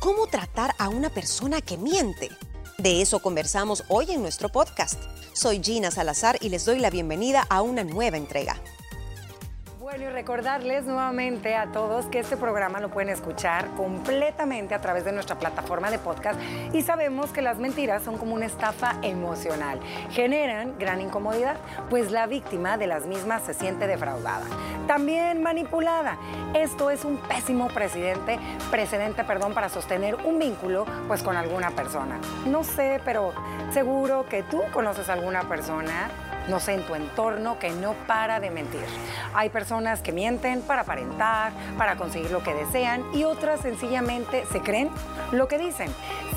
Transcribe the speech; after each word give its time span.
¿Cómo 0.00 0.26
tratar 0.26 0.74
a 0.78 0.88
una 0.88 1.10
persona 1.10 1.60
que 1.60 1.76
miente? 1.76 2.30
De 2.78 3.02
eso 3.02 3.20
conversamos 3.20 3.84
hoy 3.88 4.12
en 4.12 4.22
nuestro 4.22 4.48
podcast. 4.48 4.98
Soy 5.34 5.60
Gina 5.62 5.90
Salazar 5.90 6.38
y 6.40 6.48
les 6.48 6.64
doy 6.64 6.78
la 6.78 6.88
bienvenida 6.88 7.46
a 7.50 7.60
una 7.60 7.84
nueva 7.84 8.16
entrega. 8.16 8.56
Bueno, 9.90 10.04
y 10.04 10.08
recordarles 10.08 10.84
nuevamente 10.84 11.56
a 11.56 11.66
todos 11.72 12.06
que 12.06 12.20
este 12.20 12.36
programa 12.36 12.78
lo 12.78 12.90
pueden 12.90 13.08
escuchar 13.08 13.66
completamente 13.70 14.72
a 14.72 14.80
través 14.80 15.04
de 15.04 15.10
nuestra 15.10 15.36
plataforma 15.36 15.90
de 15.90 15.98
podcast 15.98 16.38
y 16.72 16.82
sabemos 16.82 17.32
que 17.32 17.42
las 17.42 17.58
mentiras 17.58 18.04
son 18.04 18.16
como 18.16 18.36
una 18.36 18.46
estafa 18.46 18.94
emocional. 19.02 19.80
Generan 20.12 20.78
gran 20.78 21.00
incomodidad, 21.00 21.56
pues 21.88 22.12
la 22.12 22.28
víctima 22.28 22.78
de 22.78 22.86
las 22.86 23.06
mismas 23.06 23.42
se 23.42 23.52
siente 23.52 23.88
defraudada. 23.88 24.46
También 24.86 25.42
manipulada. 25.42 26.18
Esto 26.54 26.90
es 26.90 27.04
un 27.04 27.16
pésimo 27.16 27.66
precedente, 27.66 28.38
precedente 28.70 29.24
perdón, 29.24 29.54
para 29.54 29.68
sostener 29.68 30.14
un 30.24 30.38
vínculo 30.38 30.86
pues, 31.08 31.24
con 31.24 31.36
alguna 31.36 31.72
persona. 31.72 32.20
No 32.46 32.62
sé, 32.62 33.00
pero 33.04 33.32
seguro 33.72 34.24
que 34.28 34.44
tú 34.44 34.62
conoces 34.72 35.08
a 35.08 35.14
alguna 35.14 35.48
persona 35.48 36.10
no 36.50 36.60
sé, 36.60 36.74
en 36.74 36.82
tu 36.82 36.94
entorno 36.94 37.58
que 37.58 37.70
no 37.70 37.94
para 38.06 38.40
de 38.40 38.50
mentir. 38.50 38.84
Hay 39.34 39.48
personas 39.48 40.02
que 40.02 40.12
mienten 40.12 40.60
para 40.62 40.82
aparentar, 40.82 41.52
para 41.78 41.96
conseguir 41.96 42.30
lo 42.30 42.42
que 42.42 42.52
desean 42.52 43.04
y 43.14 43.24
otras 43.24 43.60
sencillamente 43.60 44.44
se 44.50 44.60
creen 44.60 44.90
lo 45.32 45.48
que 45.48 45.58
dicen. 45.58 45.90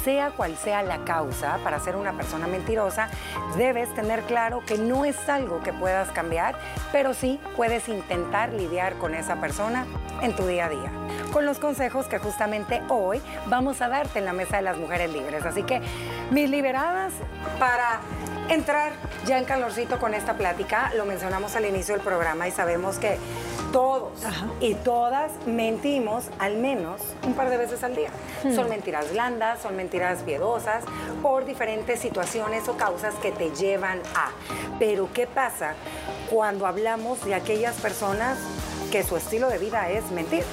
Sea 0.04 0.32
cual 0.32 0.56
sea 0.58 0.84
la 0.84 1.00
causa 1.06 1.58
para 1.64 1.80
ser 1.80 1.96
una 1.96 2.14
persona 2.14 2.46
mentirosa, 2.46 3.10
debes 3.58 3.94
tener 3.96 4.22
claro 4.22 4.62
que 4.66 4.78
no 4.78 5.06
es 5.06 5.30
algo 5.30 5.64
que 5.64 5.74
puedas 5.74 6.10
cambiar, 6.12 6.56
pero 6.92 7.14
sí 7.14 7.40
puedes 7.56 7.88
intentar 7.90 8.54
lidiar 8.54 8.94
con 8.96 9.16
esa 9.16 9.38
persona 9.38 9.86
en 10.22 10.36
tu 10.36 10.46
día 10.46 10.66
a 10.66 10.70
día. 10.70 10.92
Con 11.32 11.46
los 11.46 11.58
consejos 11.58 12.06
que 12.08 12.20
justamente 12.20 12.82
hoy 12.90 13.22
vamos 13.48 13.82
a 13.82 13.88
darte 13.88 14.20
en 14.20 14.26
la 14.26 14.34
Mesa 14.34 14.58
de 14.58 14.64
las 14.64 14.78
Mujeres 14.78 15.12
Libres. 15.12 15.46
Así 15.46 15.64
que, 15.64 15.82
mis 16.30 16.50
liberadas, 16.50 17.14
para 17.60 18.02
entrar 18.50 18.94
ya 19.26 19.38
en 19.38 19.46
calorcito 19.46 20.00
con 20.00 20.14
esta 20.14 20.36
plática. 20.36 20.92
Lo 20.96 21.06
mencionamos 21.06 21.56
al 21.56 21.66
inicio 21.66 21.96
del 21.96 22.04
programa 22.04 22.48
y 22.48 22.52
sabemos 22.52 22.98
que 22.98 23.18
todos 23.72 24.12
y 24.60 24.76
todas 24.76 25.32
mentimos 25.48 26.26
al 26.40 26.58
menos 26.58 27.02
un 27.26 27.34
par 27.34 27.50
de 27.50 27.58
veces 27.58 27.84
al 27.84 27.96
día. 27.96 28.10
Hmm. 28.44 28.54
Son 28.54 28.70
mentiras 28.70 29.12
blandas, 29.12 29.62
son 29.62 29.76
mentiras 29.76 30.20
piedosas, 30.24 30.84
por 31.22 31.46
diferentes 31.46 32.00
situaciones 32.00 32.68
o 32.68 32.78
causas 32.78 33.16
que 33.16 33.32
te 33.32 33.50
llevan 33.52 34.00
a. 34.16 34.30
Pero 34.78 35.10
¿qué 35.14 35.28
pasa 35.28 35.74
cuando 36.30 36.68
hablamos 36.68 37.24
de 37.26 37.36
aquellas 37.36 37.76
personas 37.78 38.38
que 38.92 39.04
su 39.04 39.18
estilo 39.18 39.50
de 39.50 39.58
vida 39.58 39.90
es 39.90 40.12
mentir? 40.12 40.44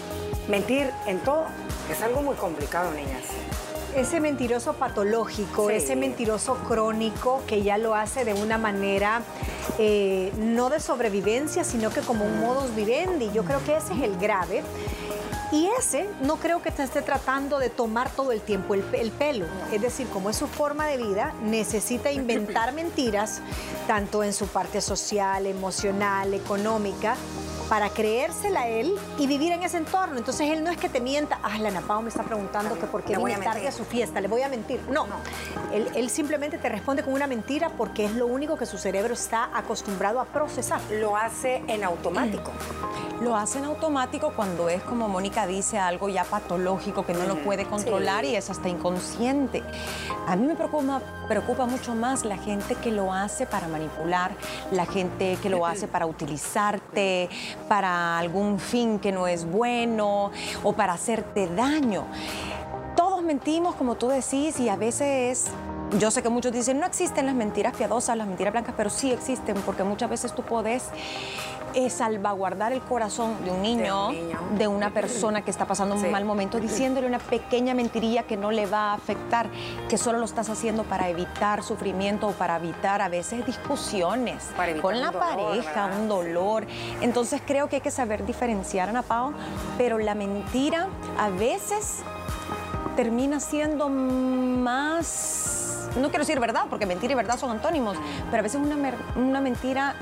Mentir 0.49 0.91
en 1.07 1.19
todo. 1.21 1.45
Es 1.91 2.03
algo 2.03 2.23
muy 2.23 2.37
complicado, 2.37 2.91
niñas 2.93 3.25
ese 3.97 4.21
mentiroso 4.21 4.75
patológico, 4.75 5.71
ese 5.71 5.97
mentiroso 5.97 6.57
crónico 6.69 7.43
que 7.47 7.63
ya 7.63 7.79
lo 7.79 7.95
hace 7.95 8.25
de 8.25 8.35
una 8.35 8.59
manera 8.59 9.23
eh, 9.79 10.33
no 10.39 10.71
de 10.71 10.81
sobrevivencia, 10.81 11.65
sino 11.65 11.91
que 11.91 12.01
como 12.01 12.25
un 12.25 12.41
modus 12.41 12.75
vivendi. 12.75 13.31
Yo 13.33 13.45
creo 13.45 13.63
que 13.65 13.77
ese 13.77 13.93
es 13.95 14.03
el 14.03 14.17
grave. 14.19 14.63
Y 15.53 15.69
ese 15.79 16.09
no 16.23 16.37
creo 16.37 16.63
que 16.63 16.71
te 16.71 16.85
esté 16.85 17.03
tratando 17.03 17.59
de 17.59 17.71
tomar 17.71 18.09
todo 18.11 18.31
el 18.31 18.41
tiempo 18.41 18.75
el, 18.75 18.85
el, 18.93 19.11
pelo. 19.11 19.47
Es 19.73 19.83
decir, 19.83 20.07
como 20.09 20.31
es 20.31 20.37
su 20.37 20.47
forma 20.47 20.87
de 20.87 20.97
vida, 20.97 21.35
necesita 21.43 22.13
inventar 22.13 22.73
mentiras, 22.73 23.41
tanto 23.89 24.23
en 24.23 24.33
su 24.33 24.47
parte 24.47 24.81
social, 24.81 25.47
emocional, 25.47 26.35
económica, 26.35 27.17
para 27.71 27.89
creérsela 27.89 28.63
a 28.63 28.69
él 28.69 28.99
y 29.17 29.29
vivir 29.29 29.53
en 29.53 29.63
ese 29.63 29.77
entorno. 29.77 30.19
Entonces 30.19 30.51
él 30.51 30.65
no 30.65 30.73
es 30.73 30.77
que 30.77 30.89
te 30.89 31.01
mienta, 31.01 31.39
ah, 31.45 31.57
la 31.61 31.71
Napao 31.71 32.03
me 32.03 32.09
está 32.09 32.25
preguntando 32.25 32.77
que 32.77 32.87
por 32.87 33.05
qué 33.05 33.17
viene 33.17 33.37
tarde 33.45 33.69
a 33.69 33.73
su 33.73 33.85
fiesta, 33.85 34.21
le 34.21 34.27
voy 34.27 34.43
a 34.43 34.49
mentir. 34.49 34.81
No, 34.91 35.07
no. 35.07 35.15
Él, 35.73 35.89
él, 35.95 36.11
simplemente 36.11 36.59
te 36.59 36.69
responde 36.69 37.05
con 37.05 37.15
una 37.15 37.29
mentira 37.29 37.71
porque 37.79 38.07
es 38.07 38.13
lo 38.17 38.27
único 38.27 38.57
que 38.57 38.67
su 38.67 38.77
cerebro 38.77 39.15
está 39.15 39.57
acostumbrado 39.57 40.19
a 40.19 40.25
procesar. 40.25 40.81
Lo 40.91 41.17
hace 41.17 41.63
en 41.69 41.85
automático. 41.85 42.51
Lo 43.21 43.37
hace 43.37 43.59
en 43.59 43.67
automático 43.67 44.33
cuando 44.35 44.69
es, 44.69 44.83
como 44.83 45.07
Mónica 45.07 45.47
dice, 45.47 45.79
algo 45.79 46.09
ya 46.09 46.25
patológico 46.25 47.07
que 47.07 47.13
no 47.13 47.25
lo 47.27 47.37
puede 47.37 47.67
controlar 47.67 48.25
y 48.25 48.35
es 48.35 48.51
hasta 48.51 48.69
inconsciente. 48.69 49.63
A 50.27 50.37
mí 50.37 50.47
me 50.47 50.57
preocupa, 50.57 51.03
preocupa 51.29 51.67
mucho 51.67 51.95
más 51.95 52.25
la 52.25 52.39
gente 52.39 52.75
que 52.77 52.91
lo 52.91 53.13
hace 53.13 53.47
para 53.47 53.69
manipular, 53.69 54.33
la 54.73 54.87
gente 54.87 55.39
que 55.43 55.51
lo 55.51 55.67
hace 55.67 55.87
para 55.87 56.07
utilizarte, 56.07 57.29
para 57.69 58.19
algún 58.19 58.59
fin 58.59 58.99
que 58.99 59.13
no 59.13 59.27
es 59.27 59.45
bueno 59.45 60.31
o 60.63 60.73
para 60.73 60.95
hacerte 60.95 61.49
daño. 61.49 62.05
Todos 62.97 63.23
mentimos, 63.23 63.75
como 63.77 63.97
tú 63.97 64.09
decís, 64.09 64.59
y 64.61 64.69
a 64.69 64.77
veces 64.77 65.47
yo 65.99 66.11
sé 66.11 66.23
que 66.23 66.29
muchos 66.29 66.53
dicen, 66.53 66.79
no 66.79 66.87
existen 66.87 67.27
las 67.27 67.35
mentiras 67.35 67.75
piadosas, 67.77 68.17
las 68.17 68.27
mentiras 68.27 68.53
blancas, 68.53 68.75
pero 68.77 68.91
sí 68.91 69.13
existen, 69.13 69.57
porque 69.67 69.83
muchas 69.83 70.11
veces 70.11 70.35
tú 70.35 70.43
puedes 70.43 70.85
eh, 71.75 71.89
salvaguardar 71.89 72.73
el 72.73 72.81
corazón 72.81 73.45
de 73.45 73.51
un, 73.51 73.63
niño, 73.63 74.11
de 74.57 74.67
una 74.67 74.91
persona 74.91 75.43
que 75.43 75.51
está 75.51 75.67
pasando 75.67 75.95
un 75.95 76.11
mal 76.11 76.25
momento, 76.25 76.59
diciéndole 76.59 77.07
una 77.07 77.19
pequeña 77.19 77.75
mentirilla 77.75 78.25
que 78.25 78.37
no 78.37 78.51
le 78.51 78.67
va 78.67 78.91
a 78.91 78.95
afectar, 78.95 79.49
que 79.89 79.97
solo 79.97 80.19
lo 80.19 80.25
estás 80.25 80.49
haciendo 80.49 80.85
para 80.85 81.09
evitar 81.09 81.63
sufrimiento 81.63 82.29
o 82.29 82.33
para 82.33 82.57
evitar 82.57 83.01
a 83.03 83.09
veces 83.09 83.47
discusiones 83.47 84.49
con 84.81 85.01
la 85.01 85.13
pareja, 85.13 85.87
un 85.87 86.09
dolor. 86.09 86.67
Entonces 87.01 87.41
creo 87.47 87.69
que 87.69 87.77
hay 87.77 87.83
que 87.83 87.91
saber 87.91 88.27
diferenciar, 88.27 88.89
Ana 88.89 89.03
Pao, 89.03 89.33
pero 89.79 89.99
la 89.99 90.15
mentira 90.15 90.89
a 91.19 91.31
veces 91.31 91.99
termina 92.97 93.41
siendo 93.41 93.89
más 93.89 95.60
no 95.97 96.09
quiero 96.09 96.25
decir 96.25 96.41
verdad, 96.41 96.65
porque 96.69 96.87
mentira 96.87 97.13
y 97.13 97.17
verdad 97.17 97.39
son 97.39 97.51
antónimos, 97.51 97.97
pero 98.31 98.41
a 98.41 98.43
veces 98.43 98.61
una, 98.61 98.77
una 99.17 99.41
mentira 99.41 99.95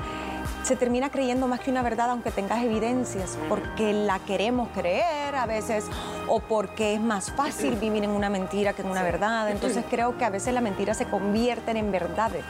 se 0.63 0.75
termina 0.75 1.09
creyendo 1.09 1.47
más 1.47 1.59
que 1.61 1.71
una 1.71 1.81
verdad 1.81 2.11
aunque 2.11 2.31
tengas 2.31 2.63
evidencias, 2.63 3.37
porque 3.47 3.93
la 3.93 4.19
queremos 4.19 4.69
creer 4.69 5.35
a 5.35 5.45
veces 5.45 5.85
o 6.27 6.39
porque 6.39 6.93
es 6.93 7.01
más 7.01 7.31
fácil 7.31 7.75
vivir 7.75 8.03
en 8.03 8.11
una 8.11 8.29
mentira 8.29 8.73
que 8.73 8.81
en 8.81 8.89
una 8.89 9.03
verdad. 9.03 9.49
Entonces 9.49 9.83
creo 9.89 10.17
que 10.17 10.25
a 10.25 10.29
veces 10.29 10.53
las 10.53 10.63
mentiras 10.63 10.97
se 10.97 11.05
convierten 11.05 11.77
en 11.77 11.91
verdades. 11.91 12.43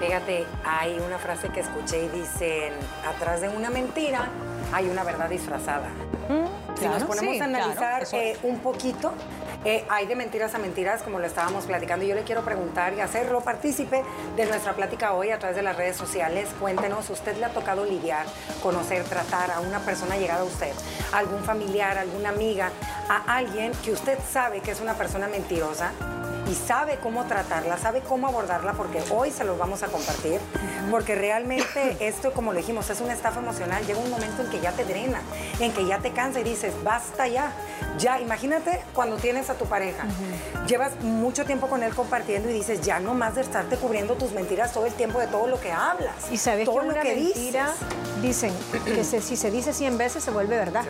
Fíjate, 0.00 0.46
hay 0.64 0.98
una 0.98 1.18
frase 1.18 1.50
que 1.50 1.60
escuché 1.60 2.04
y 2.04 2.08
dicen, 2.08 2.72
atrás 3.06 3.42
de 3.42 3.50
una 3.50 3.68
mentira 3.68 4.28
hay 4.72 4.88
una 4.88 5.04
verdad 5.04 5.28
disfrazada. 5.28 5.88
Mm, 6.28 6.78
si 6.78 6.88
nos 6.88 7.04
ponemos 7.04 7.40
a 7.40 7.44
analizar 7.44 8.04
eh, 8.12 8.38
un 8.42 8.60
poquito, 8.60 9.12
hay 9.88 10.06
de 10.06 10.16
mentiras 10.16 10.54
a 10.54 10.58
mentiras, 10.58 11.02
como 11.02 11.18
lo 11.18 11.26
estábamos 11.26 11.66
platicando. 11.66 12.04
Yo 12.04 12.14
le 12.14 12.22
quiero 12.22 12.42
preguntar 12.42 12.94
y 12.94 13.00
hacerlo 13.00 13.40
partícipe 13.40 14.02
de 14.36 14.46
nuestra 14.46 14.74
plática 14.74 15.12
hoy 15.12 15.30
a 15.30 15.38
través 15.38 15.56
de 15.56 15.62
las 15.62 15.76
redes 15.76 15.96
sociales. 15.96 16.48
Cuéntenos, 16.58 17.10
¿usted 17.10 17.36
le 17.36 17.44
ha 17.44 17.50
tocado 17.50 17.84
lidiar, 17.84 18.26
conocer, 18.62 19.04
tratar 19.04 19.50
a 19.50 19.60
una 19.60 19.80
persona 19.80 20.16
llegada 20.16 20.40
a 20.40 20.44
usted, 20.44 20.72
algún 21.12 21.42
familiar, 21.44 21.98
alguna 21.98 22.30
amiga, 22.30 22.70
a 23.08 23.36
alguien 23.36 23.72
que 23.84 23.92
usted 23.92 24.18
sabe 24.30 24.60
que 24.60 24.70
es 24.70 24.80
una 24.80 24.94
persona 24.94 25.28
mentirosa? 25.28 25.92
y 26.50 26.54
sabe 26.54 26.98
cómo 27.00 27.26
tratarla, 27.26 27.78
sabe 27.78 28.00
cómo 28.00 28.26
abordarla, 28.26 28.72
porque 28.72 29.00
hoy 29.10 29.30
se 29.30 29.44
los 29.44 29.56
vamos 29.56 29.84
a 29.84 29.86
compartir, 29.86 30.40
porque 30.90 31.14
realmente 31.14 31.96
esto, 32.06 32.32
como 32.32 32.52
lo 32.52 32.58
dijimos, 32.58 32.88
es 32.90 33.00
una 33.00 33.12
estafa 33.12 33.40
emocional. 33.40 33.84
Llega 33.86 33.98
un 33.98 34.10
momento 34.10 34.42
en 34.42 34.50
que 34.50 34.60
ya 34.60 34.72
te 34.72 34.84
drena, 34.84 35.20
en 35.58 35.72
que 35.72 35.86
ya 35.86 35.98
te 35.98 36.12
cansa 36.12 36.40
y 36.40 36.44
dices, 36.44 36.72
basta 36.82 37.26
ya. 37.26 37.52
Ya, 37.98 38.20
imagínate 38.20 38.82
cuando 38.94 39.16
tienes 39.16 39.50
a 39.50 39.54
tu 39.54 39.66
pareja, 39.66 40.04
llevas 40.66 40.98
mucho 41.02 41.44
tiempo 41.44 41.66
con 41.66 41.82
él 41.82 41.94
compartiendo 41.94 42.48
y 42.48 42.52
dices, 42.52 42.80
ya 42.80 43.00
no 43.00 43.14
más 43.14 43.34
de 43.34 43.42
estarte 43.42 43.76
cubriendo 43.76 44.14
tus 44.14 44.32
mentiras 44.32 44.72
todo 44.72 44.86
el 44.86 44.94
tiempo 44.94 45.18
de 45.18 45.26
todo 45.26 45.46
lo 45.48 45.60
que 45.60 45.72
hablas. 45.72 46.14
Y 46.30 46.38
sabes 46.38 46.68
que 46.68 46.74
una 46.74 47.02
mentira, 47.02 47.74
dicen 48.22 48.52
que 48.84 49.04
si 49.04 49.36
se 49.36 49.50
dice 49.50 49.72
100 49.72 49.98
veces 49.98 50.24
se 50.24 50.30
vuelve 50.30 50.56
verdad. 50.56 50.84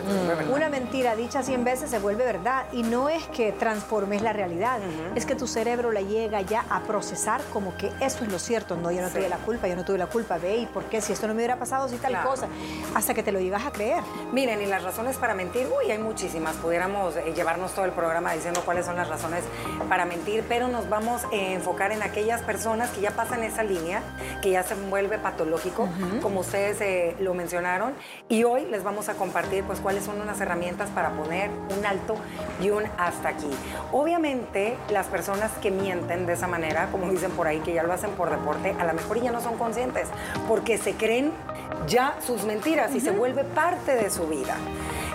Una 0.53 0.69
mentira 0.69 1.15
dicha 1.15 1.43
100 1.43 1.63
veces 1.63 1.89
se 1.89 1.99
vuelve 1.99 2.23
verdad. 2.23 2.65
Y 2.71 2.83
no 2.83 3.09
es 3.09 3.23
que 3.27 3.51
transformes 3.51 4.21
la 4.21 4.33
realidad, 4.33 4.79
es 5.15 5.25
que 5.25 5.35
tu 5.35 5.47
cerebro 5.47 5.91
la 5.91 6.01
llega 6.01 6.41
ya 6.41 6.65
a 6.69 6.81
procesar 6.83 7.41
como 7.51 7.75
que 7.75 7.91
eso 7.99 8.23
es 8.23 8.31
lo 8.31 8.39
cierto. 8.39 8.75
No, 8.75 8.91
yo 8.91 9.01
no 9.01 9.09
tuve 9.09 9.29
la 9.29 9.37
culpa, 9.37 9.67
yo 9.67 9.75
no 9.75 9.80
tuve 9.83 9.97
la 9.97 10.07
culpa, 10.07 10.37
ve, 10.37 10.57
¿y 10.57 10.65
por 10.65 10.85
qué? 10.85 11.01
Si 11.01 11.13
esto 11.13 11.27
no 11.27 11.33
me 11.33 11.39
hubiera 11.39 11.57
pasado, 11.57 11.87
si 11.87 11.97
tal 11.97 12.21
cosa, 12.23 12.47
hasta 12.95 13.13
que 13.13 13.23
te 13.23 13.31
lo 13.31 13.39
llegas 13.39 13.65
a 13.65 13.71
creer. 13.71 14.03
Miren, 14.31 14.61
y 14.61 14.65
las 14.65 14.83
razones 14.83 15.17
para 15.17 15.33
mentir, 15.33 15.67
uy, 15.67 15.91
hay 15.91 15.99
muchísimas. 15.99 16.55
Pudiéramos 16.57 17.15
eh, 17.15 17.33
llevarnos 17.35 17.73
todo 17.73 17.85
el 17.85 17.91
programa 17.91 18.33
diciendo 18.33 18.61
cuáles 18.65 18.85
son 18.85 18.95
las 18.95 19.09
razones 19.09 19.43
para 19.89 20.05
mentir, 20.05 20.43
pero 20.47 20.67
nos 20.67 20.89
vamos 20.89 21.23
a 21.25 21.35
enfocar 21.35 21.91
en 21.91 22.03
aquellas 22.03 22.41
personas 22.41 22.89
que 22.91 23.01
ya 23.01 23.11
pasan 23.11 23.43
esa 23.43 23.63
línea, 23.63 24.01
que 24.41 24.51
ya 24.51 24.63
se 24.63 24.75
vuelve 24.75 25.17
patológico, 25.17 25.87
como 26.21 26.41
ustedes 26.41 26.79
eh, 26.81 27.15
lo 27.19 27.33
mencionaron, 27.33 27.93
y 28.29 28.43
hoy 28.43 28.65
les 28.65 28.83
vamos 28.83 29.09
a 29.09 29.13
compartir 29.13 29.63
pues 29.63 29.79
cuáles 29.79 30.03
son 30.03 30.21
unas 30.21 30.39
herramientas 30.41 30.89
para 30.89 31.11
poner 31.11 31.49
un 31.77 31.85
alto 31.85 32.15
y 32.61 32.69
un 32.69 32.83
hasta 32.97 33.29
aquí. 33.29 33.49
Obviamente, 33.91 34.77
las 34.89 35.07
personas 35.07 35.51
que 35.61 35.71
mienten 35.71 36.25
de 36.25 36.33
esa 36.33 36.47
manera, 36.47 36.89
como 36.91 37.09
dicen 37.09 37.31
por 37.31 37.47
ahí, 37.47 37.59
que 37.59 37.73
ya 37.73 37.83
lo 37.83 37.93
hacen 37.93 38.11
por 38.11 38.29
deporte, 38.29 38.75
a 38.79 38.85
lo 38.85 38.93
mejor 38.93 39.21
ya 39.21 39.31
no 39.31 39.41
son 39.41 39.57
conscientes, 39.71 40.09
porque 40.49 40.77
se 40.77 40.95
creen 40.95 41.31
ya 41.87 42.15
sus 42.25 42.43
mentiras 42.43 42.93
y 42.93 42.99
se 42.99 43.11
vuelve 43.11 43.45
parte 43.45 43.95
de 43.95 44.09
su 44.09 44.27
vida. 44.27 44.55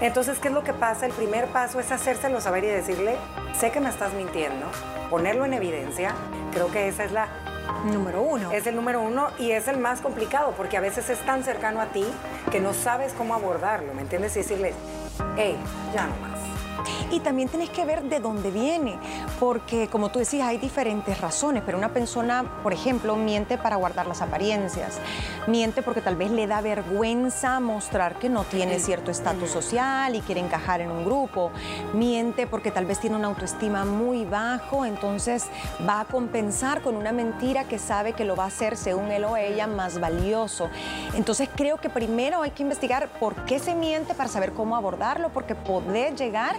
Entonces, 0.00 0.38
¿qué 0.38 0.48
es 0.48 0.54
lo 0.54 0.64
que 0.64 0.72
pasa? 0.72 1.04
El 1.04 1.12
primer 1.12 1.46
paso 1.48 1.78
es 1.78 1.92
hacérselo 1.92 2.40
saber 2.40 2.64
y 2.64 2.68
decirle, 2.68 3.16
sé 3.58 3.70
que 3.70 3.80
me 3.80 3.90
estás 3.90 4.14
mintiendo, 4.14 4.66
ponerlo 5.10 5.44
en 5.44 5.52
evidencia. 5.52 6.14
Creo 6.52 6.70
que 6.70 6.88
esa 6.88 7.04
es 7.04 7.12
la 7.12 7.28
Número 7.84 8.22
uno. 8.22 8.50
es 8.52 8.66
el 8.66 8.76
número 8.76 9.02
uno 9.02 9.28
y 9.38 9.50
es 9.50 9.68
el 9.68 9.76
más 9.76 10.00
complicado 10.00 10.54
porque 10.56 10.76
a 10.76 10.80
veces 10.80 11.10
es 11.10 11.18
tan 11.26 11.44
cercano 11.44 11.80
a 11.80 11.86
ti 11.86 12.04
que 12.50 12.60
no 12.60 12.72
sabes 12.72 13.12
cómo 13.12 13.34
abordarlo, 13.34 13.92
¿me 13.92 14.02
entiendes? 14.02 14.34
Y 14.36 14.40
decirle, 14.40 14.72
hey, 15.36 15.56
ya 15.92 16.06
no 16.06 16.16
más. 16.16 16.35
Y 17.10 17.20
también 17.20 17.48
tienes 17.48 17.70
que 17.70 17.84
ver 17.84 18.02
de 18.04 18.20
dónde 18.20 18.50
viene, 18.50 18.98
porque 19.38 19.88
como 19.88 20.10
tú 20.10 20.18
decías, 20.18 20.48
hay 20.48 20.58
diferentes 20.58 21.20
razones, 21.20 21.62
pero 21.64 21.78
una 21.78 21.92
persona, 21.92 22.44
por 22.62 22.72
ejemplo, 22.72 23.16
miente 23.16 23.58
para 23.58 23.76
guardar 23.76 24.06
las 24.06 24.22
apariencias, 24.22 24.98
miente 25.46 25.82
porque 25.82 26.00
tal 26.00 26.16
vez 26.16 26.30
le 26.30 26.46
da 26.46 26.60
vergüenza 26.60 27.60
mostrar 27.60 28.18
que 28.18 28.28
no 28.28 28.44
tiene 28.44 28.78
cierto 28.78 29.10
estatus 29.10 29.50
social 29.50 30.14
y 30.14 30.20
quiere 30.20 30.40
encajar 30.40 30.80
en 30.80 30.90
un 30.90 31.04
grupo, 31.04 31.50
miente 31.92 32.46
porque 32.46 32.70
tal 32.70 32.86
vez 32.86 32.98
tiene 32.98 33.16
una 33.16 33.28
autoestima 33.28 33.84
muy 33.84 34.24
bajo, 34.24 34.84
entonces 34.84 35.46
va 35.88 36.00
a 36.00 36.04
compensar 36.04 36.82
con 36.82 36.96
una 36.96 37.12
mentira 37.12 37.64
que 37.64 37.78
sabe 37.78 38.12
que 38.12 38.24
lo 38.24 38.36
va 38.36 38.44
a 38.44 38.48
hacer, 38.48 38.76
según 38.76 39.10
él 39.10 39.24
o 39.24 39.36
ella, 39.36 39.66
más 39.66 40.00
valioso. 40.00 40.68
Entonces 41.14 41.48
creo 41.54 41.78
que 41.78 41.88
primero 41.88 42.42
hay 42.42 42.50
que 42.50 42.62
investigar 42.62 43.08
por 43.18 43.34
qué 43.44 43.58
se 43.58 43.74
miente 43.74 44.14
para 44.14 44.28
saber 44.28 44.52
cómo 44.52 44.76
abordarlo, 44.76 45.30
porque 45.30 45.54
poder 45.54 46.14
llegar 46.14 46.56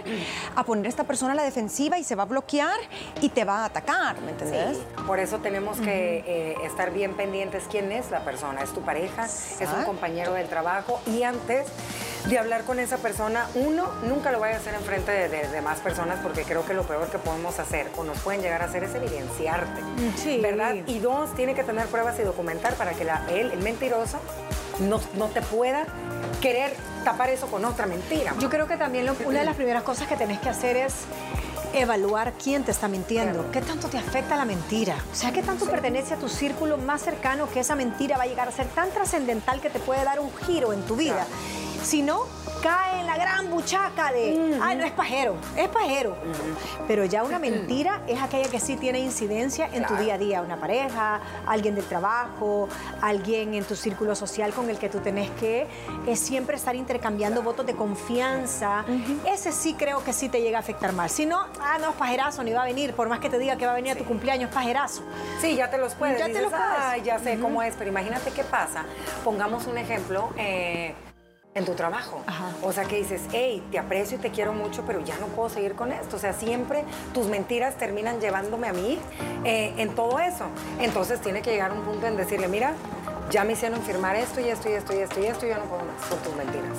a 0.56 0.64
poner 0.64 0.86
a 0.86 0.88
esta 0.88 1.04
persona 1.04 1.32
a 1.32 1.36
la 1.36 1.42
defensiva 1.44 1.98
y 1.98 2.04
se 2.04 2.14
va 2.14 2.24
a 2.24 2.26
bloquear 2.26 2.78
y 3.20 3.28
te 3.28 3.44
va 3.44 3.58
a 3.60 3.64
atacar, 3.66 4.20
¿me 4.22 4.30
entendés? 4.32 4.76
Sí, 4.78 4.82
por 5.06 5.18
eso 5.18 5.38
tenemos 5.38 5.78
que 5.80 6.24
eh, 6.26 6.56
estar 6.64 6.92
bien 6.92 7.14
pendientes 7.14 7.64
quién 7.70 7.92
es 7.92 8.10
la 8.10 8.20
persona. 8.24 8.62
¿Es 8.62 8.72
tu 8.72 8.82
pareja? 8.82 9.24
¿Es 9.26 9.68
un 9.76 9.84
compañero 9.84 10.32
del 10.34 10.48
trabajo? 10.48 11.00
Y 11.06 11.22
antes 11.22 11.66
de 12.28 12.38
hablar 12.38 12.64
con 12.64 12.78
esa 12.80 12.98
persona, 12.98 13.46
uno, 13.54 13.86
nunca 14.04 14.32
lo 14.32 14.40
vaya 14.40 14.56
a 14.56 14.58
hacer 14.58 14.74
enfrente 14.74 15.10
de, 15.12 15.28
de 15.28 15.48
demás 15.48 15.78
personas 15.78 16.18
porque 16.22 16.42
creo 16.42 16.64
que 16.66 16.74
lo 16.74 16.82
peor 16.82 17.08
que 17.10 17.18
podemos 17.18 17.58
hacer 17.58 17.86
o 17.96 18.04
nos 18.04 18.18
pueden 18.18 18.42
llegar 18.42 18.60
a 18.62 18.66
hacer 18.66 18.84
es 18.84 18.94
evidenciarte. 18.94 19.80
Sí. 20.16 20.38
¿Verdad? 20.42 20.74
Y 20.86 20.98
dos, 20.98 21.34
tiene 21.34 21.54
que 21.54 21.62
tener 21.64 21.86
pruebas 21.86 22.18
y 22.18 22.22
documentar 22.22 22.74
para 22.74 22.92
que 22.92 23.04
la- 23.04 23.24
él, 23.30 23.50
el 23.52 23.60
mentiroso, 23.60 24.18
no, 24.80 25.00
no 25.14 25.26
te 25.28 25.42
pueda 25.42 25.86
querer 26.40 26.74
tapar 27.04 27.30
eso 27.30 27.46
con 27.48 27.64
otra 27.64 27.86
mentira. 27.86 28.34
Yo 28.38 28.48
creo 28.50 28.66
que 28.66 28.76
también 28.76 29.06
lo- 29.06 29.14
una 29.26 29.40
de 29.40 29.44
las 29.44 29.56
primeras 29.56 29.82
cosas 29.82 30.08
que 30.08 30.16
tenés 30.16 30.38
que 30.40 30.48
hacer 30.48 30.76
es 30.76 30.94
evaluar 31.74 32.32
quién 32.42 32.64
te 32.64 32.70
está 32.70 32.88
mintiendo, 32.88 33.32
Claro. 33.40 33.50
qué 33.52 33.60
tanto 33.60 33.88
te 33.88 33.98
afecta 33.98 34.36
la 34.36 34.44
mentira, 34.46 34.96
o 35.12 35.14
sea, 35.14 35.32
qué 35.32 35.42
tanto 35.42 35.66
pertenece 35.66 36.14
a 36.14 36.16
tu 36.16 36.28
círculo 36.28 36.78
más 36.78 37.02
cercano 37.02 37.48
que 37.50 37.60
esa 37.60 37.74
mentira 37.74 38.16
va 38.16 38.22
a 38.24 38.26
llegar 38.26 38.48
a 38.48 38.52
ser 38.52 38.66
tan 38.68 38.90
trascendental 38.90 39.60
que 39.60 39.68
te 39.68 39.78
puede 39.78 40.02
dar 40.02 40.18
un 40.18 40.30
giro 40.46 40.72
en 40.72 40.82
tu 40.82 40.96
vida. 40.96 41.26
Si 41.82 42.02
no, 42.02 42.22
cae 42.62 43.00
en 43.00 43.06
la 43.06 43.16
gran 43.16 43.50
buchaca 43.50 44.12
de, 44.12 44.58
ay, 44.62 44.76
no 44.76 44.84
es 44.84 44.92
pajero, 44.92 45.36
es 45.56 45.68
pajero. 45.68 46.16
Pero 46.86 47.04
ya 47.04 47.22
una 47.22 47.38
mentira 47.38 48.02
es 48.06 48.20
aquella 48.20 48.48
que 48.50 48.60
sí 48.60 48.76
tiene 48.76 48.98
incidencia 48.98 49.68
en 49.72 49.86
tu 49.86 49.94
día 49.96 50.14
a 50.14 50.18
día, 50.18 50.42
una 50.42 50.56
pareja, 50.56 51.20
alguien 51.46 51.74
del 51.76 51.84
trabajo, 51.84 52.68
alguien 53.00 53.54
en 53.54 53.64
tu 53.64 53.76
círculo 53.76 54.14
social 54.14 54.52
con 54.52 54.68
el 54.70 54.78
que 54.78 54.88
tú 54.88 54.98
tenés 54.98 55.30
que 55.38 55.66
es 56.06 56.18
siempre 56.18 56.56
estar 56.56 56.74
intercambiando 56.74 57.42
votos 57.42 57.64
de 57.64 57.74
confianza. 57.74 58.84
Ese 59.26 59.52
sí 59.52 59.74
creo 59.74 60.02
que 60.04 60.12
sí 60.12 60.28
te 60.28 60.40
llega 60.42 60.58
a 60.58 60.60
afectar 60.60 60.92
más. 60.92 61.12
Si 61.12 61.26
no, 61.26 61.46
ah, 61.60 61.78
no, 61.80 61.90
es 61.90 61.96
pajerazo, 61.96 62.42
ni 62.42 62.52
va 62.52 62.62
a 62.62 62.66
venir, 62.66 62.92
por 62.94 63.08
más 63.08 63.20
que 63.20 63.30
te 63.30 63.38
diga 63.38 63.56
que 63.56 63.66
va 63.66 63.72
a 63.72 63.76
venir 63.76 63.92
a 63.92 63.96
tu 63.96 64.04
cumpleaños, 64.04 64.50
pajerazo. 64.52 65.02
Sí, 65.40 65.54
ya 65.56 65.70
te 65.70 65.78
los 65.78 65.94
puedes. 65.94 66.18
Ya 66.18 66.26
te 66.26 66.40
los 66.42 66.50
puedes. 66.50 66.64
"Ay, 66.80 67.02
ya 67.02 67.18
sé 67.18 67.38
cómo 67.38 67.62
es, 67.62 67.74
pero 67.78 67.88
imagínate 67.90 68.30
qué 68.32 68.44
pasa. 68.44 68.84
Pongamos 69.24 69.66
un 69.66 69.78
ejemplo 69.78 70.30
eh, 70.36 70.94
en 71.58 71.64
tu 71.64 71.74
trabajo. 71.74 72.22
Ajá. 72.26 72.50
O 72.62 72.72
sea, 72.72 72.84
que 72.84 72.96
dices, 72.96 73.22
hey, 73.32 73.62
te 73.70 73.78
aprecio 73.78 74.16
y 74.16 74.20
te 74.20 74.30
quiero 74.30 74.52
mucho, 74.52 74.84
pero 74.86 75.00
ya 75.00 75.18
no 75.18 75.26
puedo 75.26 75.48
seguir 75.48 75.74
con 75.74 75.92
esto. 75.92 76.16
O 76.16 76.18
sea, 76.18 76.32
siempre 76.32 76.84
tus 77.12 77.26
mentiras 77.26 77.76
terminan 77.76 78.20
llevándome 78.20 78.68
a 78.68 78.72
mí 78.72 78.98
eh, 79.44 79.74
en 79.76 79.94
todo 79.94 80.18
eso. 80.18 80.46
Entonces 80.80 81.20
tiene 81.20 81.42
que 81.42 81.50
llegar 81.50 81.72
un 81.72 81.82
punto 81.82 82.06
en 82.06 82.16
decirle, 82.16 82.48
mira, 82.48 82.72
ya 83.30 83.44
me 83.44 83.52
hicieron 83.52 83.80
firmar 83.82 84.16
esto 84.16 84.40
y 84.40 84.48
esto 84.48 84.70
y 84.70 84.72
esto 84.72 84.94
y 84.94 84.98
esto 84.98 85.20
y 85.20 85.26
esto, 85.26 85.46
y 85.46 85.50
yo 85.50 85.56
no 85.56 85.64
puedo 85.64 85.82
más 85.84 86.06
con 86.08 86.18
tus 86.20 86.34
mentiras. 86.34 86.78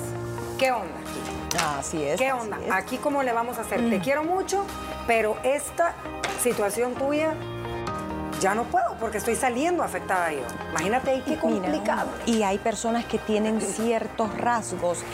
¿Qué 0.58 0.72
onda 0.72 0.94
aquí? 0.98 1.56
Así 1.78 2.02
es. 2.02 2.18
¿Qué 2.18 2.32
onda? 2.32 2.58
Aquí 2.72 2.96
cómo 2.98 3.22
le 3.22 3.32
vamos 3.32 3.58
a 3.58 3.62
hacer. 3.62 3.88
Te 3.88 4.00
quiero 4.00 4.24
mucho, 4.24 4.64
pero 5.06 5.36
esta 5.42 5.94
situación 6.42 6.94
tuya 6.94 7.34
ya 8.40 8.54
no 8.54 8.64
puedo 8.64 8.94
porque 8.98 9.18
estoy 9.18 9.36
saliendo 9.36 9.82
afectada 9.82 10.32
yo. 10.32 10.40
Imagínate 10.70 11.22
qué 11.24 11.30
Mira, 11.30 11.40
complicado. 11.40 12.10
y 12.26 12.42
hay 12.42 12.58
personas 12.58 13.04
que 13.04 13.18
tienen 13.18 13.60
ciertos 13.60 14.36
rasgos, 14.36 15.04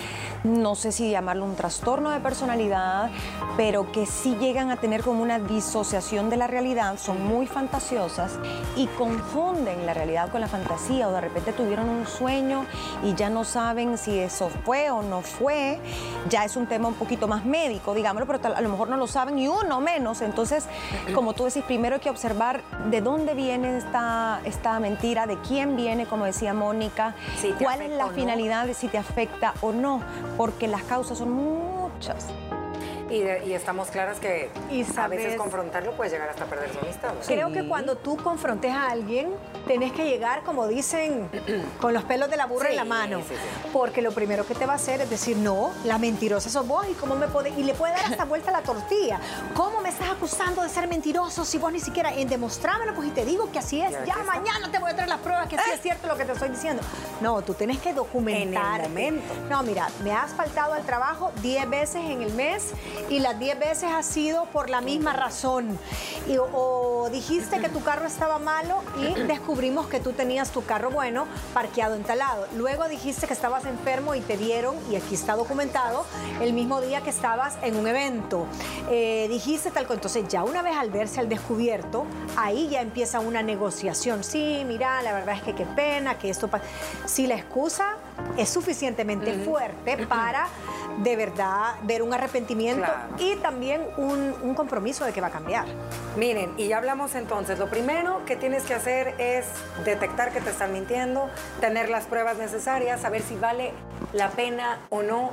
no 0.44 0.74
sé 0.74 0.92
si 0.92 1.10
llamarlo 1.10 1.44
un 1.44 1.56
trastorno 1.56 2.10
de 2.10 2.20
personalidad, 2.20 3.10
pero 3.56 3.90
que 3.92 4.06
sí 4.06 4.36
llegan 4.40 4.70
a 4.70 4.76
tener 4.76 5.02
como 5.02 5.22
una 5.22 5.38
disociación 5.38 6.30
de 6.30 6.36
la 6.36 6.46
realidad, 6.46 6.98
son 6.98 7.26
muy 7.26 7.46
fantasiosas 7.46 8.32
y 8.76 8.86
confunden 8.88 9.86
la 9.86 9.94
realidad 9.94 10.30
con 10.30 10.40
la 10.40 10.48
fantasía 10.48 11.08
o 11.08 11.12
de 11.12 11.20
repente 11.20 11.52
tuvieron 11.52 11.88
un 11.88 12.06
sueño 12.06 12.66
y 13.02 13.14
ya 13.14 13.30
no 13.30 13.44
saben 13.44 13.98
si 13.98 14.18
eso 14.18 14.50
fue 14.64 14.90
o 14.90 15.02
no 15.02 15.22
fue, 15.22 15.80
ya 16.28 16.44
es 16.44 16.56
un 16.56 16.66
tema 16.66 16.88
un 16.88 16.94
poquito 16.94 17.28
más 17.28 17.44
médico, 17.44 17.94
digámoslo, 17.94 18.26
pero 18.26 18.54
a 18.54 18.60
lo 18.60 18.68
mejor 18.68 18.88
no 18.88 18.96
lo 18.96 19.06
saben 19.06 19.38
y 19.38 19.48
uno 19.48 19.80
menos, 19.80 20.20
entonces 20.22 20.66
como 21.14 21.32
tú 21.32 21.44
decís, 21.44 21.62
primero 21.64 21.96
hay 21.96 22.00
que 22.00 22.10
observar 22.10 22.62
de 22.90 23.00
dónde 23.00 23.34
viene 23.34 23.78
esta, 23.78 24.40
esta 24.44 24.78
mentira, 24.80 25.26
de 25.26 25.38
quién 25.40 25.76
viene, 25.76 26.06
como 26.06 26.24
decía 26.24 26.54
Mónica, 26.54 27.14
Si 27.40 27.50
cuál 27.52 27.82
es 27.82 27.90
la 27.90 28.06
no. 28.06 28.12
finalidad 28.12 28.66
de 28.66 28.74
si 28.74 28.88
te 28.88 28.98
afecta 28.98 29.54
o 29.60 29.72
no, 29.72 30.00
porque 30.36 30.68
las 30.68 30.82
causas 30.82 31.18
son 31.18 31.30
muchas. 31.32 32.26
Y, 33.08 33.20
de- 33.20 33.44
y 33.46 33.52
estamos 33.52 33.88
claras 33.88 34.18
que 34.18 34.50
Y 34.70 34.84
a 34.98 35.06
veces 35.08 35.36
confrontarlo 35.36 35.92
puede 35.92 36.10
llegar 36.10 36.28
hasta 36.28 36.44
perder 36.46 36.72
su 36.72 36.78
amistad. 36.80 37.14
¿no? 37.14 37.20
Creo 37.24 37.48
Sí. 37.48 37.54
que 37.54 37.68
cuando 37.68 37.96
tú 37.96 38.16
confrontes 38.16 38.72
a 38.72 38.88
alguien, 38.90 39.30
tenés 39.66 39.92
que 39.92 40.04
llegar, 40.06 40.42
como 40.42 40.66
dicen, 40.66 41.28
con 41.80 41.94
los 41.94 42.02
pelos 42.04 42.28
de 42.30 42.36
la 42.36 42.46
burra 42.46 42.70
en 42.70 42.76
la 42.76 42.84
mano. 42.84 43.18
sí, 43.20 43.34
sí. 43.34 43.68
Porque 43.72 44.02
lo 44.02 44.10
primero 44.12 44.44
que 44.46 44.54
te 44.54 44.66
va 44.66 44.72
a 44.72 44.76
hacer 44.76 45.00
es 45.00 45.10
decir, 45.10 45.36
no, 45.36 45.70
la 45.84 45.98
mentirosa 45.98 46.50
sos 46.50 46.66
vos 46.66 46.84
y 46.90 46.94
cómo 46.94 47.14
me 47.14 47.28
puede, 47.28 47.50
y 47.50 47.62
le 47.62 47.74
puede 47.74 47.92
dar 47.94 48.06
hasta 48.06 48.24
vuelta 48.24 48.50
la 48.50 48.62
tortilla. 48.62 49.20
¿Cómo 49.54 49.80
me 49.80 49.88
estás 49.90 50.10
acusando 50.10 50.62
de 50.62 50.68
ser 50.68 50.88
mentiroso 50.88 51.44
si 51.44 51.58
vos 51.58 51.72
ni 51.72 51.80
siquiera 51.80 52.12
en 52.12 52.28
demostrámelo, 52.28 52.94
pues 52.94 53.08
y 53.08 53.10
te 53.12 53.24
digo 53.24 53.50
que 53.52 53.60
así 53.60 53.80
es, 53.80 53.92
Ya, 53.92 54.04
ya 54.04 54.12
aquí 54.14 54.20
está. 54.22 54.24
mañana 54.24 54.70
te 54.72 54.78
voy 54.78 54.90
a 54.90 54.94
traer 54.94 55.08
las 55.08 55.20
pruebas 55.20 55.46
que 55.48 55.56
sí 55.56 55.70
es 55.72 55.80
cierto 55.80 56.08
lo 56.08 56.16
que 56.16 56.24
te 56.24 56.32
estoy 56.32 56.48
diciendo. 56.48 56.82
No, 57.20 57.40
tú 57.42 57.54
tenés 57.54 57.78
que 57.78 57.92
documentar. 57.94 58.82
momento. 58.82 59.32
No, 59.48 59.62
mira, 59.62 59.88
me 60.02 60.12
has 60.12 60.32
faltado 60.32 60.72
al 60.74 60.82
trabajo 60.84 61.30
10 61.40 61.68
veces 61.70 61.96
en 62.04 62.22
el 62.22 62.32
mes 62.34 62.72
y 63.10 63.20
las 63.20 63.38
10 63.38 63.58
veces 63.58 63.90
ha 63.92 64.02
sido 64.02 64.46
por 64.46 64.70
la 64.70 64.80
misma 64.80 65.12
razón. 65.12 65.78
Y, 66.28 66.36
o, 66.38 67.08
dijiste 67.10 67.60
que 67.60 67.68
tu 67.68 67.82
carro 67.82 68.06
estaba 68.06 68.38
malo 68.38 68.82
y 68.98 69.14
descubrimos 69.22 69.86
que 69.86 70.00
tú 70.00 70.12
tenías 70.12 70.50
tu 70.50 70.64
carro 70.64 70.90
bueno 70.90 71.26
parqueado 71.54 71.94
en 71.94 72.02
tal 72.02 72.18
lado. 72.18 72.46
Luego 72.56 72.88
dijiste 72.88 73.26
que 73.26 73.32
estabas 73.32 73.64
enfermo 73.64 74.14
y 74.14 74.20
te 74.20 74.36
dieron, 74.36 74.74
y 74.90 74.96
aquí 74.96 75.14
está 75.14 75.36
documentado, 75.36 76.04
el 76.40 76.52
mismo 76.52 76.80
día 76.80 77.00
que 77.02 77.10
estabas 77.10 77.56
en 77.62 77.76
un 77.76 77.86
evento. 77.86 78.46
Eh, 78.90 79.26
dijiste 79.28 79.70
tal 79.70 79.84
cosa. 79.84 79.96
Entonces 79.96 80.28
ya 80.28 80.44
una 80.44 80.62
vez 80.62 80.76
al 80.76 80.90
verse 80.90 81.20
al 81.20 81.28
descubierto, 81.28 82.04
ahí 82.36 82.68
ya 82.68 82.80
empieza 82.80 83.20
una 83.20 83.42
negociación. 83.42 84.24
Sí, 84.24 84.64
mira, 84.66 85.02
la 85.02 85.12
verdad 85.12 85.36
es 85.36 85.42
que 85.42 85.54
qué 85.54 85.66
pena, 85.66 86.18
que 86.18 86.30
esto... 86.30 86.48
pa-". 86.48 86.60
Si 87.06 87.26
la 87.26 87.34
excusa 87.34 87.96
es 88.36 88.48
suficientemente 88.48 89.32
fuerte 89.44 90.06
para 90.06 90.48
de 90.98 91.16
verdad 91.16 91.74
ver 91.82 92.02
un 92.02 92.12
arrepentimiento 92.12 92.85
Claro. 92.86 93.00
y 93.18 93.36
también 93.36 93.82
un, 93.96 94.34
un 94.42 94.54
compromiso 94.54 95.04
de 95.04 95.12
que 95.12 95.20
va 95.20 95.28
a 95.28 95.32
cambiar. 95.32 95.66
Miren, 96.16 96.54
y 96.56 96.68
ya 96.68 96.78
hablamos 96.78 97.14
entonces, 97.14 97.58
lo 97.58 97.68
primero 97.68 98.24
que 98.24 98.36
tienes 98.36 98.64
que 98.64 98.74
hacer 98.74 99.14
es 99.18 99.46
detectar 99.84 100.32
que 100.32 100.40
te 100.40 100.50
están 100.50 100.72
mintiendo, 100.72 101.28
tener 101.60 101.88
las 101.90 102.04
pruebas 102.06 102.38
necesarias, 102.38 103.00
saber 103.00 103.22
si 103.22 103.36
vale 103.36 103.72
la 104.12 104.30
pena 104.30 104.78
o 104.90 105.02
no, 105.02 105.32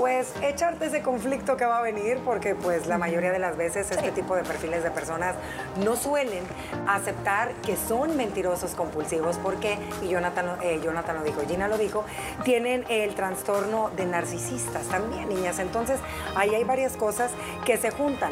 pues 0.00 0.32
echarte 0.40 0.86
ese 0.86 1.02
conflicto 1.02 1.58
que 1.58 1.66
va 1.66 1.76
a 1.76 1.82
venir, 1.82 2.20
porque 2.24 2.54
pues 2.54 2.86
la 2.86 2.96
mayoría 2.96 3.32
de 3.32 3.38
las 3.38 3.58
veces 3.58 3.90
este 3.90 4.10
tipo 4.12 4.34
de 4.34 4.42
perfiles 4.44 4.82
de 4.82 4.90
personas 4.90 5.36
no 5.84 5.94
suelen 5.94 6.42
aceptar 6.88 7.52
que 7.56 7.76
son 7.76 8.16
mentirosos 8.16 8.74
compulsivos, 8.74 9.36
porque, 9.36 9.76
y 10.00 10.08
Jonathan, 10.08 10.56
eh, 10.62 10.80
Jonathan 10.82 11.16
lo 11.16 11.22
dijo, 11.22 11.42
Gina 11.46 11.68
lo 11.68 11.76
dijo, 11.76 12.06
tienen 12.44 12.86
el 12.88 13.14
trastorno 13.14 13.90
de 13.90 14.06
narcisistas 14.06 14.86
también, 14.88 15.28
niñas. 15.28 15.58
Entonces, 15.58 16.00
ahí 16.34 16.54
hay 16.54 16.64
varias 16.64 16.96
cosas 16.96 17.30
que 17.66 17.76
se 17.76 17.90
juntan. 17.90 18.30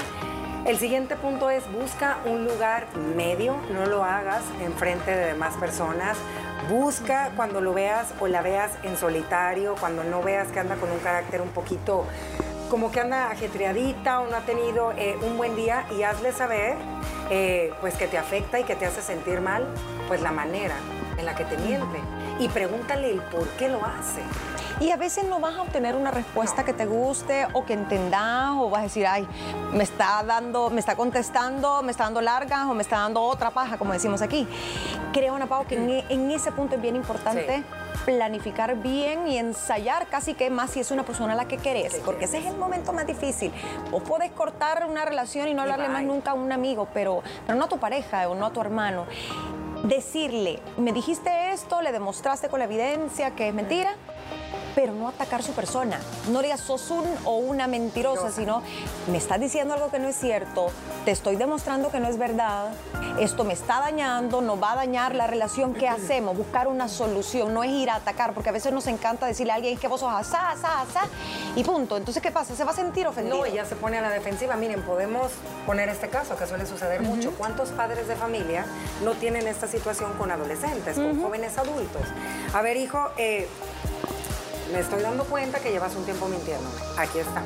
El 0.68 0.76
siguiente 0.76 1.16
punto 1.16 1.48
es 1.48 1.64
busca 1.72 2.18
un 2.26 2.44
lugar 2.44 2.88
medio, 3.16 3.56
no 3.72 3.86
lo 3.86 4.04
hagas 4.04 4.42
en 4.60 4.74
frente 4.74 5.10
de 5.16 5.28
demás 5.28 5.54
personas. 5.54 6.18
Busca 6.68 7.30
cuando 7.36 7.62
lo 7.62 7.72
veas 7.72 8.12
o 8.20 8.26
la 8.26 8.42
veas 8.42 8.72
en 8.82 8.98
solitario, 8.98 9.76
cuando 9.80 10.04
no 10.04 10.22
veas 10.22 10.48
que 10.48 10.60
anda 10.60 10.76
con 10.76 10.90
un 10.90 10.98
carácter 10.98 11.40
un 11.40 11.48
poquito 11.48 12.04
como 12.68 12.92
que 12.92 13.00
anda 13.00 13.30
ajetreadita 13.30 14.20
o 14.20 14.26
no 14.26 14.36
ha 14.36 14.42
tenido 14.42 14.92
eh, 14.98 15.16
un 15.22 15.38
buen 15.38 15.56
día 15.56 15.86
y 15.90 16.02
hazle 16.02 16.32
saber 16.32 16.76
eh, 17.30 17.72
pues 17.80 17.94
que 17.94 18.06
te 18.06 18.18
afecta 18.18 18.60
y 18.60 18.64
que 18.64 18.76
te 18.76 18.84
hace 18.84 19.00
sentir 19.00 19.40
mal, 19.40 19.66
pues 20.06 20.20
la 20.20 20.32
manera 20.32 20.74
en 21.16 21.24
la 21.24 21.34
que 21.34 21.46
te 21.46 21.56
miente. 21.56 21.98
Y 22.38 22.48
pregúntale 22.48 23.10
el 23.10 23.20
por 23.20 23.48
qué 23.50 23.68
lo 23.68 23.84
hace. 23.84 24.22
Y 24.80 24.92
a 24.92 24.96
veces 24.96 25.24
no 25.24 25.40
vas 25.40 25.56
a 25.56 25.62
obtener 25.62 25.96
una 25.96 26.12
respuesta 26.12 26.64
que 26.64 26.72
te 26.72 26.86
guste 26.86 27.48
o 27.52 27.64
que 27.64 27.72
entendás 27.72 28.50
o 28.52 28.70
vas 28.70 28.80
a 28.80 28.82
decir, 28.84 29.06
ay, 29.08 29.26
me 29.72 29.82
está 29.82 30.22
dando, 30.22 30.70
me 30.70 30.78
está 30.78 30.94
contestando, 30.94 31.82
me 31.82 31.90
está 31.90 32.04
dando 32.04 32.20
largas 32.20 32.66
o 32.66 32.74
me 32.74 32.82
está 32.82 32.98
dando 32.98 33.20
otra 33.22 33.50
paja, 33.50 33.76
como 33.76 33.92
decimos 33.92 34.22
aquí. 34.22 34.46
Creo, 35.12 35.34
Ana 35.34 35.46
Pau, 35.46 35.66
que 35.66 35.74
en, 35.74 35.90
e, 35.90 36.04
en 36.08 36.30
ese 36.30 36.52
punto 36.52 36.76
es 36.76 36.82
bien 36.82 36.94
importante 36.94 37.64
planificar 38.04 38.76
bien 38.76 39.26
y 39.28 39.36
ensayar 39.36 40.06
casi 40.06 40.34
que 40.34 40.48
más 40.48 40.70
si 40.70 40.80
es 40.80 40.90
una 40.90 41.02
persona 41.02 41.34
a 41.34 41.36
la 41.36 41.46
que 41.46 41.58
querés, 41.58 42.00
porque 42.04 42.24
ese 42.24 42.38
es 42.38 42.46
el 42.46 42.56
momento 42.56 42.92
más 42.92 43.06
difícil. 43.06 43.52
Vos 43.90 44.02
podés 44.02 44.30
cortar 44.30 44.86
una 44.88 45.04
relación 45.04 45.48
y 45.48 45.54
no 45.54 45.62
hablarle 45.62 45.88
más 45.88 46.04
nunca 46.04 46.30
a 46.30 46.34
un 46.34 46.50
amigo, 46.52 46.88
pero, 46.94 47.22
pero 47.46 47.58
no 47.58 47.64
a 47.64 47.68
tu 47.68 47.78
pareja 47.78 48.28
o 48.28 48.34
no 48.34 48.46
a 48.46 48.50
tu 48.50 48.60
hermano 48.60 49.06
decirle, 49.84 50.60
me 50.76 50.92
dijiste 50.92 51.52
esto, 51.52 51.82
le 51.82 51.92
demostraste 51.92 52.48
con 52.48 52.58
la 52.58 52.64
evidencia 52.64 53.34
que 53.34 53.48
es 53.48 53.54
mentira, 53.54 53.94
pero 54.78 54.94
no 54.94 55.08
atacar 55.08 55.42
su 55.42 55.54
persona. 55.54 55.98
No 56.30 56.40
digas 56.40 56.60
sos 56.60 56.92
un 56.92 57.04
o 57.24 57.38
una 57.38 57.66
mentirosa, 57.66 58.30
sino 58.30 58.62
me 59.10 59.18
estás 59.18 59.40
diciendo 59.40 59.74
algo 59.74 59.90
que 59.90 59.98
no 59.98 60.06
es 60.06 60.14
cierto, 60.14 60.70
te 61.04 61.10
estoy 61.10 61.34
demostrando 61.34 61.90
que 61.90 61.98
no 61.98 62.06
es 62.06 62.16
verdad, 62.16 62.70
esto 63.18 63.42
me 63.42 63.54
está 63.54 63.80
dañando, 63.80 64.40
no 64.40 64.60
va 64.60 64.74
a 64.74 64.76
dañar 64.76 65.16
la 65.16 65.26
relación, 65.26 65.74
¿qué 65.74 65.88
hacemos? 65.88 66.36
Buscar 66.36 66.68
una 66.68 66.86
solución, 66.86 67.52
no 67.52 67.64
es 67.64 67.72
ir 67.72 67.90
a 67.90 67.96
atacar, 67.96 68.34
porque 68.34 68.50
a 68.50 68.52
veces 68.52 68.72
nos 68.72 68.86
encanta 68.86 69.26
decirle 69.26 69.50
a 69.50 69.56
alguien 69.56 69.76
que 69.76 69.88
vos 69.88 69.98
sos 69.98 70.12
asá, 70.12 70.50
asá, 70.50 70.82
asá, 70.82 71.08
y 71.56 71.64
punto. 71.64 71.96
Entonces, 71.96 72.22
¿qué 72.22 72.30
pasa? 72.30 72.54
¿Se 72.54 72.62
va 72.62 72.70
a 72.70 72.74
sentir 72.74 73.04
ofendido? 73.08 73.38
No, 73.38 73.46
ella 73.46 73.64
se 73.64 73.74
pone 73.74 73.98
a 73.98 74.00
la 74.00 74.10
defensiva. 74.10 74.54
Miren, 74.54 74.82
podemos 74.82 75.32
poner 75.66 75.88
este 75.88 76.08
caso 76.08 76.36
que 76.36 76.46
suele 76.46 76.66
suceder 76.66 77.02
mucho. 77.02 77.32
¿Cuántos 77.32 77.70
padres 77.70 78.06
de 78.06 78.14
familia 78.14 78.64
no 79.02 79.14
tienen 79.14 79.48
esta 79.48 79.66
situación 79.66 80.12
con 80.12 80.30
adolescentes, 80.30 80.94
con 80.94 81.20
jóvenes 81.20 81.58
adultos? 81.58 82.02
A 82.54 82.62
ver, 82.62 82.76
hijo, 82.76 83.08
eh, 83.16 83.48
me 84.72 84.80
estoy 84.80 85.02
dando 85.02 85.24
cuenta 85.24 85.60
que 85.60 85.70
llevas 85.70 85.94
un 85.96 86.04
tiempo 86.04 86.28
mintiendo. 86.28 86.68
Aquí 86.96 87.18
está. 87.18 87.42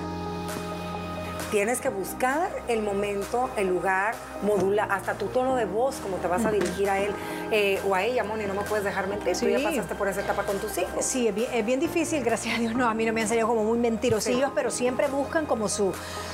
Tienes 1.52 1.82
que 1.82 1.90
buscar 1.90 2.48
el 2.66 2.80
momento, 2.80 3.50
el 3.58 3.68
lugar, 3.68 4.14
modula 4.42 4.84
hasta 4.84 5.18
tu 5.18 5.26
tono 5.26 5.54
de 5.54 5.66
voz, 5.66 5.96
como 5.96 6.16
te 6.16 6.26
vas 6.26 6.46
a 6.46 6.50
dirigir 6.50 6.88
a 6.88 6.98
él 6.98 7.12
eh, 7.50 7.78
o 7.86 7.94
a 7.94 8.02
ella, 8.02 8.24
Moni. 8.24 8.46
No 8.46 8.54
me 8.54 8.62
puedes 8.62 8.86
dejar 8.86 9.06
mentir. 9.06 9.36
Tú 9.36 9.48
ya 9.48 9.62
pasaste 9.62 9.94
por 9.94 10.08
esa 10.08 10.22
etapa 10.22 10.44
con 10.44 10.56
tus 10.56 10.78
hijos. 10.78 11.04
Sí, 11.04 11.28
es 11.28 11.66
bien, 11.66 11.78
difícil, 11.78 12.24
gracias 12.24 12.56
a 12.56 12.58
Dios. 12.58 12.74
No, 12.74 12.88
a 12.88 12.94
mí 12.94 13.04
no 13.04 13.12
me 13.12 13.20
han 13.20 13.28
salido 13.28 13.48
como 13.48 13.64
muy 13.64 13.78
mentirosillos, 13.78 14.50
pero 14.54 14.70
siempre 14.70 15.08
buscan 15.08 15.44
como 15.44 15.68
su, 15.68 15.92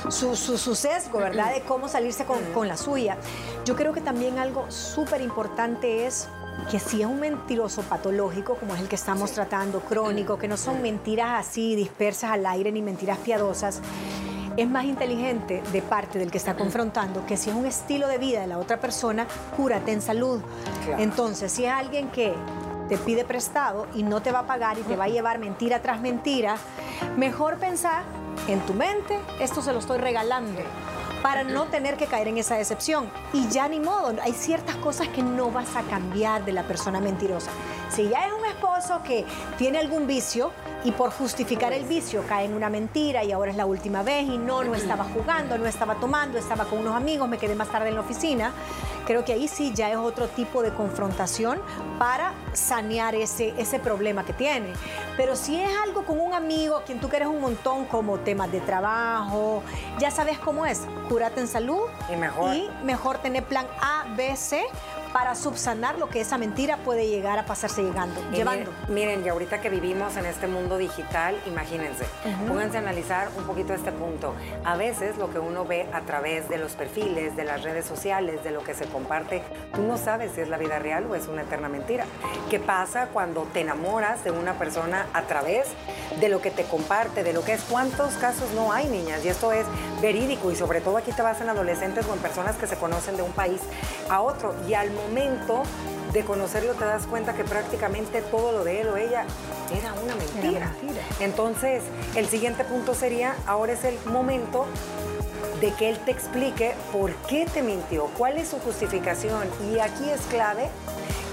su, 0.09 0.37
su, 0.37 0.73
sesgo, 0.73 1.19
¿verdad? 1.19 1.53
De 1.53 1.63
cómo 1.63 1.89
salirse 1.89 2.23
con, 2.23 2.41
con 2.53 2.69
la 2.69 2.77
suya. 2.77 3.17
Yo 3.65 3.75
creo 3.75 3.91
que 3.91 3.99
también 3.99 4.39
algo 4.39 4.71
súper 4.71 5.19
importante 5.19 6.07
es 6.07 6.29
que 6.69 6.79
si 6.79 7.01
es 7.01 7.07
un 7.07 7.19
mentiroso 7.19 7.81
patológico, 7.83 8.55
como 8.55 8.75
es 8.75 8.81
el 8.81 8.87
que 8.87 8.95
estamos 8.95 9.31
tratando, 9.31 9.81
crónico, 9.81 10.37
que 10.37 10.47
no 10.47 10.57
son 10.57 10.81
mentiras 10.81 11.47
así 11.47 11.75
dispersas 11.75 12.31
al 12.31 12.45
aire 12.45 12.71
ni 12.71 12.81
mentiras 12.81 13.17
piadosas, 13.19 13.81
es 14.57 14.69
más 14.69 14.85
inteligente 14.85 15.63
de 15.71 15.81
parte 15.81 16.19
del 16.19 16.31
que 16.31 16.37
está 16.37 16.55
confrontando 16.55 17.25
que 17.25 17.37
si 17.37 17.49
es 17.49 17.55
un 17.55 17.65
estilo 17.65 18.07
de 18.07 18.17
vida 18.17 18.41
de 18.41 18.47
la 18.47 18.57
otra 18.57 18.79
persona, 18.79 19.25
cúrate 19.55 19.91
en 19.91 20.01
salud. 20.01 20.41
Entonces, 20.97 21.51
si 21.51 21.65
es 21.65 21.71
alguien 21.71 22.09
que 22.09 22.33
te 22.89 22.97
pide 22.97 23.23
prestado 23.23 23.87
y 23.93 24.03
no 24.03 24.21
te 24.21 24.31
va 24.31 24.39
a 24.39 24.47
pagar 24.47 24.77
y 24.77 24.81
te 24.81 24.95
va 24.95 25.05
a 25.05 25.09
llevar 25.09 25.39
mentira 25.39 25.81
tras 25.81 26.01
mentira, 26.01 26.57
mejor 27.17 27.57
pensar 27.57 28.03
en 28.47 28.59
tu 28.61 28.73
mente, 28.73 29.17
esto 29.39 29.61
se 29.61 29.71
lo 29.71 29.79
estoy 29.79 29.99
regalando 29.99 30.61
para 31.21 31.43
no 31.43 31.65
tener 31.65 31.97
que 31.97 32.05
caer 32.05 32.27
en 32.27 32.37
esa 32.37 32.55
decepción. 32.55 33.09
Y 33.33 33.47
ya 33.49 33.67
ni 33.67 33.79
modo, 33.79 34.13
hay 34.21 34.33
ciertas 34.33 34.75
cosas 34.77 35.07
que 35.09 35.21
no 35.21 35.51
vas 35.51 35.75
a 35.75 35.83
cambiar 35.83 36.45
de 36.45 36.53
la 36.53 36.63
persona 36.63 36.99
mentirosa. 36.99 37.51
Si 37.89 38.07
ya 38.07 38.27
es 38.27 38.33
un 38.33 38.45
esposo 38.45 39.01
que 39.03 39.25
tiene 39.57 39.79
algún 39.79 40.05
vicio 40.05 40.51
y 40.83 40.91
por 40.91 41.11
justificar 41.11 41.73
el 41.73 41.85
vicio 41.85 42.23
cae 42.27 42.45
en 42.45 42.53
una 42.53 42.69
mentira 42.69 43.23
y 43.23 43.31
ahora 43.31 43.51
es 43.51 43.57
la 43.57 43.65
última 43.65 44.03
vez 44.03 44.25
y 44.27 44.37
no, 44.37 44.63
no 44.63 44.75
estaba 44.75 45.03
jugando, 45.05 45.57
no 45.57 45.65
estaba 45.65 45.95
tomando, 45.95 46.37
estaba 46.37 46.65
con 46.65 46.79
unos 46.79 46.95
amigos, 46.95 47.27
me 47.27 47.37
quedé 47.37 47.55
más 47.55 47.69
tarde 47.69 47.89
en 47.89 47.95
la 47.95 48.01
oficina, 48.01 48.53
creo 49.05 49.25
que 49.25 49.33
ahí 49.33 49.47
sí 49.47 49.73
ya 49.73 49.89
es 49.89 49.97
otro 49.97 50.27
tipo 50.27 50.61
de 50.61 50.71
confrontación 50.73 51.59
para 51.97 52.33
sanear 52.53 53.15
ese, 53.15 53.53
ese 53.57 53.79
problema 53.79 54.23
que 54.23 54.33
tiene. 54.33 54.71
Pero 55.17 55.35
si 55.35 55.59
es 55.59 55.69
algo 55.83 56.05
con 56.05 56.19
un 56.19 56.33
amigo 56.33 56.77
a 56.77 56.83
quien 56.83 56.99
tú 56.99 57.09
quieres 57.09 57.27
un 57.27 57.41
montón, 57.41 57.85
como 57.85 58.19
temas 58.19 58.51
de 58.51 58.61
trabajo, 58.61 59.63
ya 59.99 60.11
sabes 60.11 60.37
cómo 60.37 60.65
es, 60.65 60.81
cúrate 61.09 61.41
en 61.41 61.47
salud 61.47 61.81
y 62.11 62.15
mejor, 62.15 62.55
y 62.55 62.69
mejor 62.83 63.17
tener 63.17 63.43
plan 63.43 63.65
A, 63.81 64.05
B, 64.15 64.35
C 64.35 64.63
para 65.13 65.35
subsanar 65.35 65.97
lo 65.97 66.09
que 66.09 66.21
esa 66.21 66.37
mentira 66.37 66.77
puede 66.77 67.07
llegar 67.07 67.39
a 67.39 67.45
pasarse 67.45 67.83
llegando, 67.83 68.21
llevando. 68.31 68.71
Miren, 68.87 69.25
y 69.25 69.29
ahorita 69.29 69.61
que 69.61 69.69
vivimos 69.69 70.15
en 70.17 70.25
este 70.25 70.47
mundo 70.47 70.77
digital, 70.77 71.35
imagínense, 71.45 72.05
pónganse 72.47 72.77
a 72.77 72.81
analizar 72.81 73.29
un 73.37 73.43
poquito 73.43 73.73
este 73.73 73.91
punto. 73.91 74.35
A 74.63 74.75
veces 74.77 75.17
lo 75.17 75.31
que 75.31 75.39
uno 75.39 75.65
ve 75.65 75.87
a 75.93 76.01
través 76.01 76.47
de 76.49 76.57
los 76.57 76.73
perfiles, 76.73 77.35
de 77.35 77.43
las 77.43 77.63
redes 77.63 77.85
sociales, 77.85 78.43
de 78.43 78.51
lo 78.51 78.63
que 78.63 78.73
se 78.73 78.85
comparte, 78.85 79.41
tú 79.73 79.81
no 79.81 79.97
sabes 79.97 80.33
si 80.33 80.41
es 80.41 80.49
la 80.49 80.57
vida 80.57 80.79
real 80.79 81.05
o 81.09 81.15
es 81.15 81.27
una 81.27 81.41
eterna 81.41 81.69
mentira. 81.69 82.05
¿Qué 82.49 82.59
pasa 82.59 83.07
cuando 83.07 83.43
te 83.53 83.61
enamoras 83.61 84.23
de 84.23 84.31
una 84.31 84.53
persona 84.53 85.07
a 85.13 85.23
través 85.23 85.67
de 86.19 86.29
lo 86.29 86.41
que 86.41 86.51
te 86.51 86.63
comparte, 86.63 87.23
de 87.23 87.33
lo 87.33 87.43
que 87.43 87.53
es? 87.53 87.61
¿Cuántos 87.63 88.13
casos 88.15 88.51
no 88.53 88.71
hay, 88.71 88.87
niñas? 88.87 89.25
Y 89.25 89.29
esto 89.29 89.51
es 89.51 89.65
verídico 90.01 90.51
y 90.51 90.55
sobre 90.55 90.81
todo 90.81 90.97
aquí 90.97 91.11
te 91.11 91.21
vas 91.21 91.41
en 91.41 91.49
adolescentes 91.49 92.05
o 92.07 92.13
en 92.13 92.19
personas 92.19 92.55
que 92.57 92.67
se 92.67 92.75
conocen 92.75 93.17
de 93.17 93.23
un 93.23 93.31
país 93.31 93.61
a 94.09 94.21
otro 94.21 94.55
y 94.67 94.73
al 94.73 94.89
momento 95.07 95.63
de 96.13 96.23
conocerlo 96.23 96.73
te 96.73 96.85
das 96.85 97.05
cuenta 97.05 97.33
que 97.33 97.43
prácticamente 97.43 98.21
todo 98.21 98.51
lo 98.51 98.63
de 98.63 98.81
él 98.81 98.87
o 98.89 98.97
ella 98.97 99.25
era 99.71 99.93
una 99.93 100.15
mentira. 100.15 100.71
Entonces, 101.19 101.83
el 102.15 102.27
siguiente 102.27 102.63
punto 102.63 102.95
sería, 102.95 103.35
ahora 103.45 103.73
es 103.73 103.83
el 103.83 103.97
momento 104.05 104.65
de 105.61 105.71
que 105.73 105.89
él 105.89 105.99
te 105.99 106.11
explique 106.11 106.73
por 106.91 107.13
qué 107.27 107.45
te 107.45 107.61
mintió, 107.61 108.05
cuál 108.17 108.37
es 108.37 108.49
su 108.49 108.59
justificación. 108.59 109.47
Y 109.71 109.79
aquí 109.79 110.09
es 110.09 110.21
clave 110.21 110.69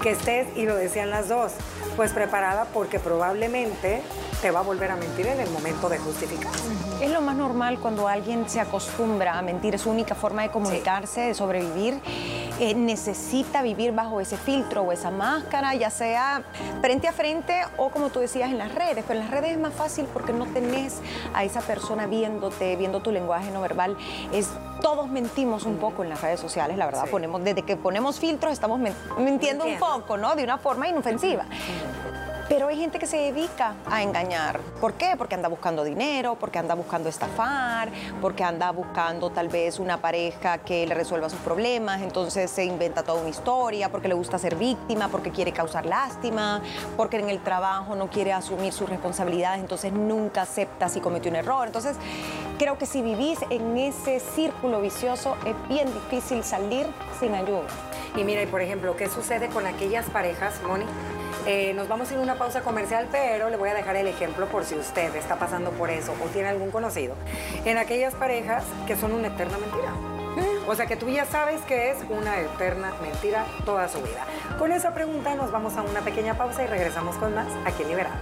que 0.01 0.11
estés, 0.11 0.47
y 0.55 0.65
lo 0.65 0.75
decían 0.75 1.09
las 1.09 1.29
dos, 1.29 1.53
pues 1.97 2.13
preparada 2.13 2.65
porque 2.73 2.99
probablemente 2.99 4.03
te 4.41 4.51
va 4.51 4.59
a 4.59 4.63
volver 4.63 4.91
a 4.91 4.95
mentir 4.95 5.25
en 5.25 5.39
el 5.39 5.49
momento 5.49 5.89
de 5.89 5.97
justificar. 5.97 6.51
Es 7.01 7.09
lo 7.09 7.21
más 7.21 7.35
normal 7.35 7.79
cuando 7.79 8.07
alguien 8.07 8.47
se 8.47 8.59
acostumbra 8.59 9.37
a 9.37 9.41
mentir, 9.41 9.73
es 9.73 9.81
su 9.81 9.89
única 9.89 10.13
forma 10.13 10.43
de 10.43 10.49
comunicarse, 10.49 11.21
de 11.21 11.33
sobrevivir. 11.33 11.99
Eh, 12.59 12.73
necesita 12.73 13.61
vivir 13.61 13.91
bajo 13.91 14.19
ese 14.19 14.37
filtro 14.37 14.81
o 14.81 14.91
esa 14.91 15.11
máscara, 15.11 15.75
ya 15.75 15.89
sea 15.89 16.43
frente 16.81 17.07
a 17.07 17.13
frente 17.13 17.61
o 17.77 17.89
como 17.89 18.09
tú 18.09 18.19
decías 18.19 18.51
en 18.51 18.59
las 18.59 18.73
redes. 18.73 19.03
Pero 19.07 19.19
en 19.19 19.25
las 19.25 19.31
redes 19.31 19.51
es 19.51 19.59
más 19.59 19.73
fácil 19.73 20.05
porque 20.13 20.33
no 20.33 20.45
tenés 20.45 20.99
a 21.33 21.43
esa 21.43 21.61
persona 21.61 22.05
viéndote, 22.05 22.75
viendo 22.75 22.99
tu 22.99 23.11
lenguaje 23.11 23.49
no 23.51 23.61
verbal. 23.61 23.97
Es, 24.31 24.49
todos 24.81 25.07
mentimos 25.09 25.65
un 25.65 25.77
poco 25.77 26.03
en 26.03 26.09
las 26.09 26.21
redes 26.21 26.39
sociales, 26.39 26.77
la 26.77 26.85
verdad. 26.85 27.05
Ponemos, 27.09 27.43
desde 27.43 27.63
que 27.63 27.75
ponemos 27.77 28.19
filtros 28.19 28.53
estamos 28.53 28.79
mintiendo 29.17 29.65
un 29.65 29.77
poco, 29.77 30.17
¿no? 30.17 30.35
De 30.35 30.43
una 30.43 30.57
forma 30.57 30.87
inofensiva. 30.87 31.45
Pero 32.49 32.69
hay 32.69 32.77
gente 32.77 32.97
que 32.97 33.07
se 33.07 33.17
dedica 33.17 33.75
a 33.91 34.01
engañar. 34.01 34.61
¿Por 34.79 34.93
qué? 34.93 35.15
Porque 35.17 35.35
anda 35.35 35.49
buscando 35.49 35.83
dinero, 35.83 36.37
porque 36.39 36.57
anda 36.57 36.75
buscando 36.75 37.09
estafar, 37.09 37.89
porque 38.21 38.41
anda 38.41 38.71
buscando 38.71 39.29
tal 39.31 39.49
vez 39.49 39.79
una 39.79 39.97
pareja 39.97 40.59
que 40.59 40.87
le 40.87 40.95
resuelva 40.95 41.29
sus 41.29 41.39
problemas, 41.39 42.01
entonces 42.01 42.49
se 42.49 42.63
inventa 42.63 43.03
toda 43.03 43.19
una 43.19 43.29
historia, 43.29 43.89
porque 43.89 44.07
le 44.07 44.13
gusta 44.13 44.37
ser 44.37 44.55
víctima, 44.55 45.09
porque 45.09 45.31
quiere 45.31 45.51
causar 45.51 45.85
lástima, 45.85 46.61
porque 46.95 47.17
en 47.17 47.29
el 47.29 47.43
trabajo 47.43 47.95
no 47.95 48.07
quiere 48.09 48.31
asumir 48.31 48.71
sus 48.71 48.89
responsabilidades, 48.89 49.59
entonces 49.59 49.91
nunca 49.91 50.43
acepta 50.43 50.87
si 50.87 51.01
cometió 51.01 51.29
un 51.29 51.35
error. 51.35 51.67
Entonces, 51.67 51.97
creo 52.57 52.77
que 52.77 52.85
si 52.85 53.01
vivís 53.01 53.39
en 53.49 53.77
ese 53.77 54.21
círculo 54.21 54.79
vicioso 54.79 55.35
es 55.45 55.55
bien 55.67 55.93
difícil 55.93 56.45
salir 56.45 56.87
sin 57.19 57.35
ayuda. 57.35 57.67
Y 58.15 58.23
mira, 58.23 58.41
y 58.41 58.47
por 58.47 58.61
ejemplo, 58.61 58.95
¿qué 58.95 59.09
sucede 59.09 59.49
con 59.49 59.67
aquellas 59.67 60.05
parejas, 60.09 60.61
Moni? 60.65 60.85
Eh, 61.49 61.73
nos 61.73 61.87
vamos 61.87 62.09
a 62.09 62.13
ir 62.13 62.19
a 62.19 62.23
una 62.23 62.35
pausa 62.35 62.59
comercial, 62.59 63.07
pero 63.09 63.49
le 63.49 63.55
voy 63.55 63.69
a 63.69 63.73
dejar 63.73 63.95
el 63.95 64.07
ejemplo 64.07 64.47
por 64.47 64.65
si 64.65 64.75
usted 64.75 65.15
está 65.15 65.37
pasando 65.37 65.71
por 65.71 65.89
eso 65.89 66.13
o 66.21 66.27
tiene 66.27 66.49
algún 66.49 66.71
conocido. 66.71 67.15
En 67.63 67.77
aquellas 67.77 68.13
parejas 68.15 68.65
que 68.85 68.97
son 68.97 69.13
una 69.13 69.29
eterna 69.29 69.57
mentira. 69.57 69.93
O 70.67 70.75
sea 70.75 70.87
que 70.87 70.97
tú 70.97 71.07
ya 71.07 71.23
sabes 71.23 71.61
que 71.61 71.91
es 71.91 71.99
una 72.09 72.37
eterna 72.41 72.91
mentira 73.01 73.45
toda 73.63 73.87
su 73.87 74.01
vida. 74.01 74.25
Con 74.59 74.73
esa 74.73 74.93
pregunta 74.93 75.35
nos 75.35 75.49
vamos 75.49 75.77
a 75.77 75.83
una 75.83 76.01
pequeña 76.01 76.37
pausa 76.37 76.63
y 76.63 76.67
regresamos 76.67 77.15
con 77.15 77.33
más 77.33 77.47
aquí 77.65 77.83
en 77.83 77.89
Liberadas. 77.89 78.19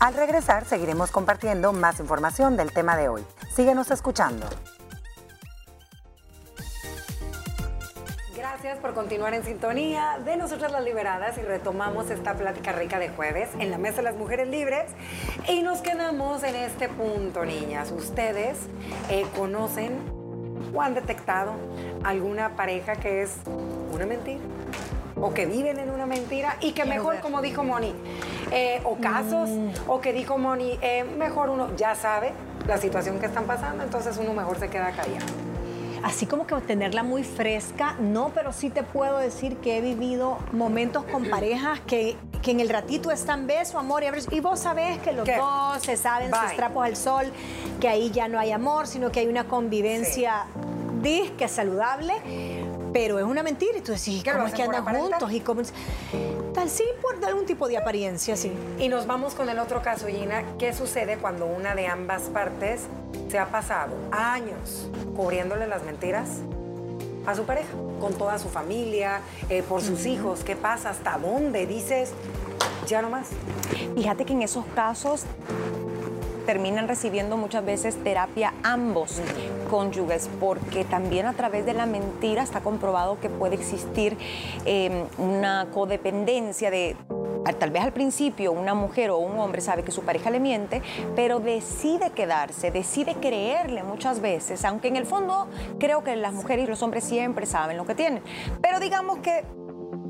Al 0.00 0.14
regresar 0.14 0.64
seguiremos 0.64 1.12
compartiendo 1.12 1.72
más 1.72 2.00
información 2.00 2.56
del 2.56 2.72
tema 2.72 2.96
de 2.96 3.08
hoy. 3.08 3.24
Síguenos 3.54 3.92
escuchando. 3.92 4.48
Gracias 8.64 8.80
por 8.80 8.94
continuar 8.94 9.34
en 9.34 9.44
sintonía 9.44 10.18
de 10.24 10.38
Nosotras 10.38 10.72
las 10.72 10.82
Liberadas 10.82 11.36
y 11.36 11.42
retomamos 11.42 12.08
esta 12.10 12.32
plática 12.32 12.72
rica 12.72 12.98
de 12.98 13.10
jueves 13.10 13.50
en 13.58 13.70
la 13.70 13.76
Mesa 13.76 13.96
de 13.96 14.04
las 14.04 14.16
Mujeres 14.16 14.48
Libres 14.48 14.86
y 15.46 15.60
nos 15.60 15.82
quedamos 15.82 16.42
en 16.44 16.56
este 16.56 16.88
punto, 16.88 17.44
niñas. 17.44 17.92
¿Ustedes 17.92 18.56
eh, 19.10 19.26
conocen 19.36 19.98
o 20.74 20.80
han 20.80 20.94
detectado 20.94 21.52
alguna 22.04 22.56
pareja 22.56 22.96
que 22.96 23.20
es 23.20 23.36
una 23.92 24.06
mentira? 24.06 24.40
o 25.16 25.34
que 25.34 25.44
viven 25.44 25.78
en 25.78 25.90
una 25.90 26.06
mentira 26.06 26.56
y 26.60 26.72
que 26.72 26.86
mejor, 26.86 27.20
como 27.20 27.42
dijo 27.42 27.64
Moni, 27.64 27.94
eh, 28.50 28.80
o 28.84 28.96
casos, 28.96 29.50
Mm. 29.50 29.68
o 29.88 30.00
que 30.00 30.14
dijo 30.14 30.38
Moni, 30.38 30.78
eh, 30.80 31.04
mejor 31.04 31.50
uno 31.50 31.76
ya 31.76 31.94
sabe 31.94 32.32
la 32.66 32.78
situación 32.78 33.20
que 33.20 33.26
están 33.26 33.44
pasando, 33.44 33.84
entonces 33.84 34.16
uno 34.16 34.32
mejor 34.32 34.58
se 34.58 34.70
queda 34.70 34.90
callado. 34.90 35.53
Así 36.04 36.26
como 36.26 36.46
que 36.46 36.54
tenerla 36.56 37.02
muy 37.02 37.24
fresca, 37.24 37.96
no, 37.98 38.30
pero 38.34 38.52
sí 38.52 38.68
te 38.68 38.82
puedo 38.82 39.16
decir 39.18 39.56
que 39.56 39.78
he 39.78 39.80
vivido 39.80 40.36
momentos 40.52 41.04
con 41.04 41.30
parejas 41.30 41.80
que, 41.80 42.16
que 42.42 42.50
en 42.50 42.60
el 42.60 42.68
ratito 42.68 43.10
están 43.10 43.46
beso, 43.46 43.78
amor 43.78 44.02
y 44.02 44.08
abrazo, 44.08 44.28
y 44.30 44.40
vos 44.40 44.60
sabés 44.60 44.98
que 44.98 45.12
los 45.12 45.24
¿Qué? 45.24 45.36
dos 45.38 45.82
se 45.82 45.96
saben 45.96 46.30
sus 46.30 46.40
Bye. 46.48 46.56
trapos 46.56 46.84
al 46.84 46.96
sol, 46.96 47.32
que 47.80 47.88
ahí 47.88 48.10
ya 48.10 48.28
no 48.28 48.38
hay 48.38 48.52
amor, 48.52 48.86
sino 48.86 49.10
que 49.10 49.20
hay 49.20 49.28
una 49.28 49.44
convivencia 49.44 50.44
disque 51.00 51.48
saludable, 51.48 52.12
pero 52.92 53.18
es 53.18 53.24
una 53.24 53.42
mentira. 53.42 53.78
Y 53.78 53.80
tú 53.80 53.92
decís, 53.92 54.22
¿Qué 54.22 54.30
lo 54.30 54.36
¿cómo 54.36 54.48
es 54.48 54.54
que 54.54 54.62
andan 54.62 54.82
aparentar? 54.82 55.20
juntos? 55.20 55.32
Y 55.32 55.40
cómo 55.40 55.62
sí, 56.68 56.84
por 57.02 57.22
algún 57.24 57.46
tipo 57.46 57.68
de 57.68 57.76
apariencia, 57.76 58.36
sí. 58.36 58.52
Y 58.78 58.88
nos 58.88 59.06
vamos 59.06 59.34
con 59.34 59.48
el 59.48 59.58
otro 59.58 59.82
caso, 59.82 60.06
Gina. 60.06 60.44
¿Qué 60.58 60.72
sucede 60.72 61.16
cuando 61.18 61.46
una 61.46 61.74
de 61.74 61.86
ambas 61.86 62.22
partes 62.22 62.82
se 63.30 63.38
ha 63.38 63.46
pasado 63.46 63.94
años 64.10 64.88
cubriéndole 65.16 65.66
las 65.66 65.82
mentiras 65.84 66.28
a 67.26 67.34
su 67.34 67.44
pareja? 67.44 67.68
Con 68.00 68.14
toda 68.14 68.38
su 68.38 68.48
familia, 68.48 69.20
eh, 69.48 69.62
por 69.62 69.82
sus 69.82 70.06
hijos. 70.06 70.44
¿Qué 70.44 70.56
pasa? 70.56 70.90
¿Hasta 70.90 71.18
dónde? 71.18 71.66
Dices, 71.66 72.12
ya 72.86 73.02
no 73.02 73.10
más. 73.10 73.28
Fíjate 73.94 74.24
que 74.24 74.32
en 74.32 74.42
esos 74.42 74.64
casos 74.74 75.24
terminan 76.44 76.88
recibiendo 76.88 77.36
muchas 77.36 77.64
veces 77.64 77.96
terapia 78.02 78.54
ambos 78.62 79.20
cónyuges, 79.70 80.28
porque 80.40 80.84
también 80.84 81.26
a 81.26 81.32
través 81.32 81.66
de 81.66 81.74
la 81.74 81.86
mentira 81.86 82.42
está 82.42 82.60
comprobado 82.60 83.18
que 83.20 83.28
puede 83.28 83.54
existir 83.54 84.16
eh, 84.64 85.04
una 85.18 85.68
codependencia 85.72 86.70
de... 86.70 86.96
Tal 87.58 87.70
vez 87.70 87.82
al 87.82 87.92
principio 87.92 88.52
una 88.52 88.72
mujer 88.72 89.10
o 89.10 89.18
un 89.18 89.38
hombre 89.38 89.60
sabe 89.60 89.82
que 89.82 89.90
su 89.90 90.02
pareja 90.02 90.30
le 90.30 90.40
miente, 90.40 90.80
pero 91.14 91.40
decide 91.40 92.10
quedarse, 92.10 92.70
decide 92.70 93.16
creerle 93.16 93.82
muchas 93.82 94.20
veces, 94.20 94.64
aunque 94.64 94.88
en 94.88 94.96
el 94.96 95.04
fondo 95.04 95.46
creo 95.78 96.02
que 96.02 96.16
las 96.16 96.32
mujeres 96.32 96.64
y 96.64 96.68
los 96.68 96.82
hombres 96.82 97.04
siempre 97.04 97.44
saben 97.44 97.76
lo 97.76 97.84
que 97.84 97.94
tienen. 97.94 98.22
Pero 98.62 98.80
digamos 98.80 99.18
que 99.18 99.44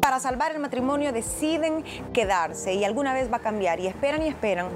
para 0.05 0.21
salvar 0.21 0.53
el 0.53 0.59
matrimonio 0.59 1.15
deciden 1.15 1.83
quedarse 2.13 2.75
y 2.75 2.85
alguna 2.85 3.15
vez 3.15 3.33
va 3.33 3.39
a 3.39 3.41
cambiar 3.41 3.81
y 3.81 3.87
esperan 3.87 4.23
y 4.23 4.29
esperan 4.29 4.69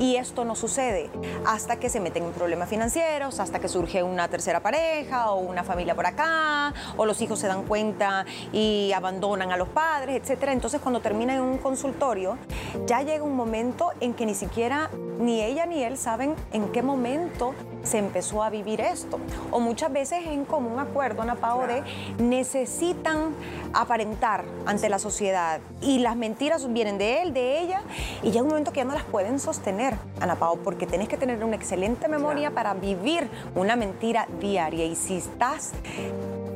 y 0.00 0.16
esto 0.16 0.44
no 0.44 0.56
sucede 0.56 1.08
hasta 1.46 1.76
que 1.76 1.88
se 1.88 2.00
meten 2.00 2.24
en 2.24 2.32
problemas 2.32 2.68
financieros, 2.68 3.38
hasta 3.38 3.60
que 3.60 3.68
surge 3.68 4.02
una 4.02 4.26
tercera 4.26 4.58
pareja 4.58 5.30
o 5.30 5.38
una 5.38 5.62
familia 5.62 5.94
por 5.94 6.06
acá 6.06 6.74
o 6.96 7.06
los 7.06 7.22
hijos 7.22 7.38
se 7.38 7.46
dan 7.46 7.62
cuenta 7.62 8.26
y 8.52 8.90
abandonan 8.92 9.52
a 9.52 9.56
los 9.56 9.68
padres, 9.68 10.20
etcétera. 10.20 10.52
Entonces 10.52 10.80
cuando 10.80 10.98
terminan 10.98 11.36
en 11.36 11.42
un 11.42 11.58
consultorio 11.58 12.36
ya 12.84 13.02
llega 13.02 13.22
un 13.22 13.36
momento 13.36 13.92
en 14.00 14.14
que 14.14 14.26
ni 14.26 14.34
siquiera 14.34 14.90
ni 15.20 15.42
ella 15.42 15.64
ni 15.64 15.84
él 15.84 15.96
saben 15.96 16.34
en 16.52 16.72
qué 16.72 16.82
momento 16.82 17.54
se 17.82 17.98
empezó 17.98 18.42
a 18.42 18.50
vivir 18.50 18.80
esto. 18.80 19.18
O 19.50 19.60
muchas 19.60 19.92
veces 19.92 20.26
en 20.26 20.44
común 20.44 20.78
acuerdo, 20.78 21.22
Ana 21.22 21.36
Pao, 21.36 21.66
de 21.66 21.82
necesitan 22.18 23.34
aparentar 23.72 24.44
ante 24.66 24.88
la 24.88 24.98
sociedad 24.98 25.60
y 25.80 25.98
las 25.98 26.16
mentiras 26.16 26.70
vienen 26.72 26.98
de 26.98 27.22
él, 27.22 27.32
de 27.32 27.60
ella, 27.60 27.82
y 28.22 28.30
llega 28.30 28.42
un 28.42 28.48
momento 28.48 28.72
que 28.72 28.78
ya 28.80 28.84
no 28.84 28.94
las 28.94 29.04
pueden 29.04 29.38
sostener, 29.38 29.94
Ana 30.20 30.36
Pao, 30.36 30.56
porque 30.56 30.86
tienes 30.86 31.08
que 31.08 31.16
tener 31.16 31.42
una 31.42 31.56
excelente 31.56 32.08
memoria 32.08 32.50
para 32.50 32.74
vivir 32.74 33.28
una 33.54 33.76
mentira 33.76 34.26
diaria. 34.40 34.84
Y 34.84 34.94
si 34.94 35.16
estás, 35.16 35.72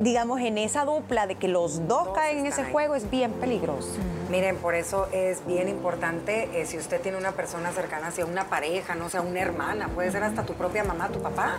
digamos, 0.01 0.41
en 0.41 0.59
esa 0.59 0.85
dupla 0.85 1.27
de 1.27 1.37
que 1.37 1.49
los 1.49 1.89
dos, 1.89 2.07
Dos 2.07 2.09
caen 2.15 2.41
en 2.41 2.47
ese 2.47 2.63
ahí. 2.63 2.73
juego, 2.73 2.95
es 2.95 3.11
bien 3.11 3.33
peligroso. 3.33 3.89
Miren, 4.31 4.57
por 4.57 4.75
eso 4.75 5.07
es 5.13 5.47
bien 5.47 5.69
importante 5.69 6.49
eh, 6.53 6.67
si 6.67 6.79
usted 6.79 7.01
tiene 7.01 7.17
una 7.17 7.33
persona 7.33 7.71
cercana, 7.71 8.11
sea 8.11 8.27
una 8.27 8.45
pareja, 8.45 8.97
no 8.97 9.09
sea 9.09 9.21
una 9.21 9.41
hermana, 9.41 9.89
puede 9.89 10.11
ser 10.11 10.25
hasta 10.25 10.45
tu 10.45 10.55
propia 10.55 10.83
mamá, 10.83 11.11
tu 11.11 11.23
papá, 11.23 11.59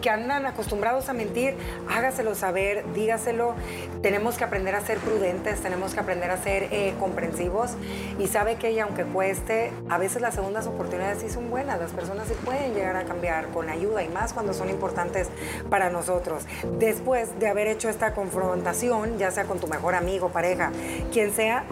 que 0.00 0.10
andan 0.10 0.46
acostumbrados 0.46 1.08
a 1.08 1.12
mentir, 1.12 1.56
hágaselo 1.88 2.36
saber, 2.36 2.84
dígaselo. 2.94 3.54
Tenemos 4.00 4.36
que 4.36 4.44
aprender 4.44 4.76
a 4.76 4.80
ser 4.80 4.98
prudentes, 4.98 5.60
tenemos 5.60 5.92
que 5.92 6.00
aprender 6.00 6.30
a 6.30 6.36
ser 6.36 6.68
eh, 6.70 6.94
comprensivos 7.00 7.72
y 8.18 8.28
sabe 8.28 8.56
que 8.56 8.68
ella, 8.68 8.84
aunque 8.84 9.04
cueste, 9.04 9.72
a 9.90 9.98
veces 9.98 10.22
las 10.22 10.34
segundas 10.34 10.68
oportunidades 10.68 11.18
sí 11.20 11.28
son 11.28 11.50
buenas, 11.50 11.80
las 11.80 11.90
personas 11.90 12.28
sí 12.28 12.34
pueden 12.44 12.74
llegar 12.74 12.94
a 12.96 13.04
cambiar 13.04 13.48
con 13.48 13.68
ayuda 13.68 14.04
y 14.04 14.08
más 14.08 14.32
cuando 14.32 14.54
son 14.54 14.70
importantes 14.70 15.28
para 15.68 15.90
nosotros. 15.90 16.44
Después 16.78 17.36
de 17.40 17.48
haber 17.48 17.66
hecho 17.66 17.88
esta 17.88 18.14
confrontación, 18.14 19.18
ya 19.18 19.32
sea 19.32 19.44
con 19.44 19.58
tu 19.58 19.66
mejor 19.66 19.96
amigo, 19.96 20.28
pareja, 20.28 20.70
quien 21.12 21.32
sea, 21.32 21.64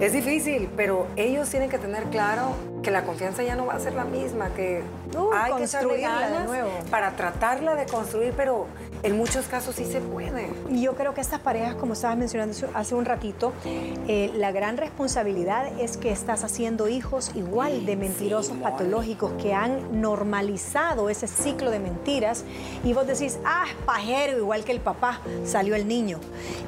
es 0.00 0.12
difícil, 0.12 0.68
pero 0.76 1.06
ellos 1.16 1.50
tienen 1.50 1.68
que 1.70 1.78
tener 1.78 2.04
claro 2.04 2.54
que 2.82 2.90
la 2.90 3.04
confianza 3.04 3.42
ya 3.42 3.56
no 3.56 3.66
va 3.66 3.74
a 3.74 3.80
ser 3.80 3.94
la 3.94 4.04
misma, 4.04 4.50
que 4.50 4.82
Uh, 5.16 5.32
hay 5.32 5.52
que 5.54 5.64
echarle 5.64 5.88
construirla 5.88 6.18
de 6.20 6.32
ganas 6.32 6.46
nuevo. 6.46 6.70
para 6.90 7.16
tratarla 7.16 7.74
de 7.74 7.86
construir, 7.86 8.32
pero 8.36 8.66
en 9.02 9.16
muchos 9.16 9.46
casos 9.46 9.74
sí 9.74 9.84
se 9.84 10.00
puede. 10.00 10.50
Y 10.68 10.82
Yo 10.82 10.94
creo 10.94 11.14
que 11.14 11.20
estas 11.20 11.40
parejas, 11.40 11.74
como 11.74 11.94
estabas 11.94 12.16
mencionando 12.16 12.54
hace 12.74 12.94
un 12.94 13.04
ratito, 13.04 13.52
eh, 13.64 14.30
la 14.36 14.52
gran 14.52 14.76
responsabilidad 14.76 15.66
es 15.80 15.96
que 15.96 16.12
estás 16.12 16.44
haciendo 16.44 16.88
hijos 16.88 17.32
igual 17.34 17.86
de 17.86 17.96
mentirosos 17.96 18.56
patológicos 18.58 19.32
que 19.42 19.52
han 19.52 20.00
normalizado 20.00 21.10
ese 21.10 21.26
ciclo 21.26 21.70
de 21.70 21.80
mentiras 21.80 22.44
y 22.84 22.92
vos 22.92 23.06
decís, 23.06 23.38
ah, 23.44 23.64
pajero, 23.84 24.38
igual 24.38 24.64
que 24.64 24.72
el 24.72 24.80
papá, 24.80 25.20
salió 25.44 25.74
el 25.74 25.88
niño. 25.88 26.20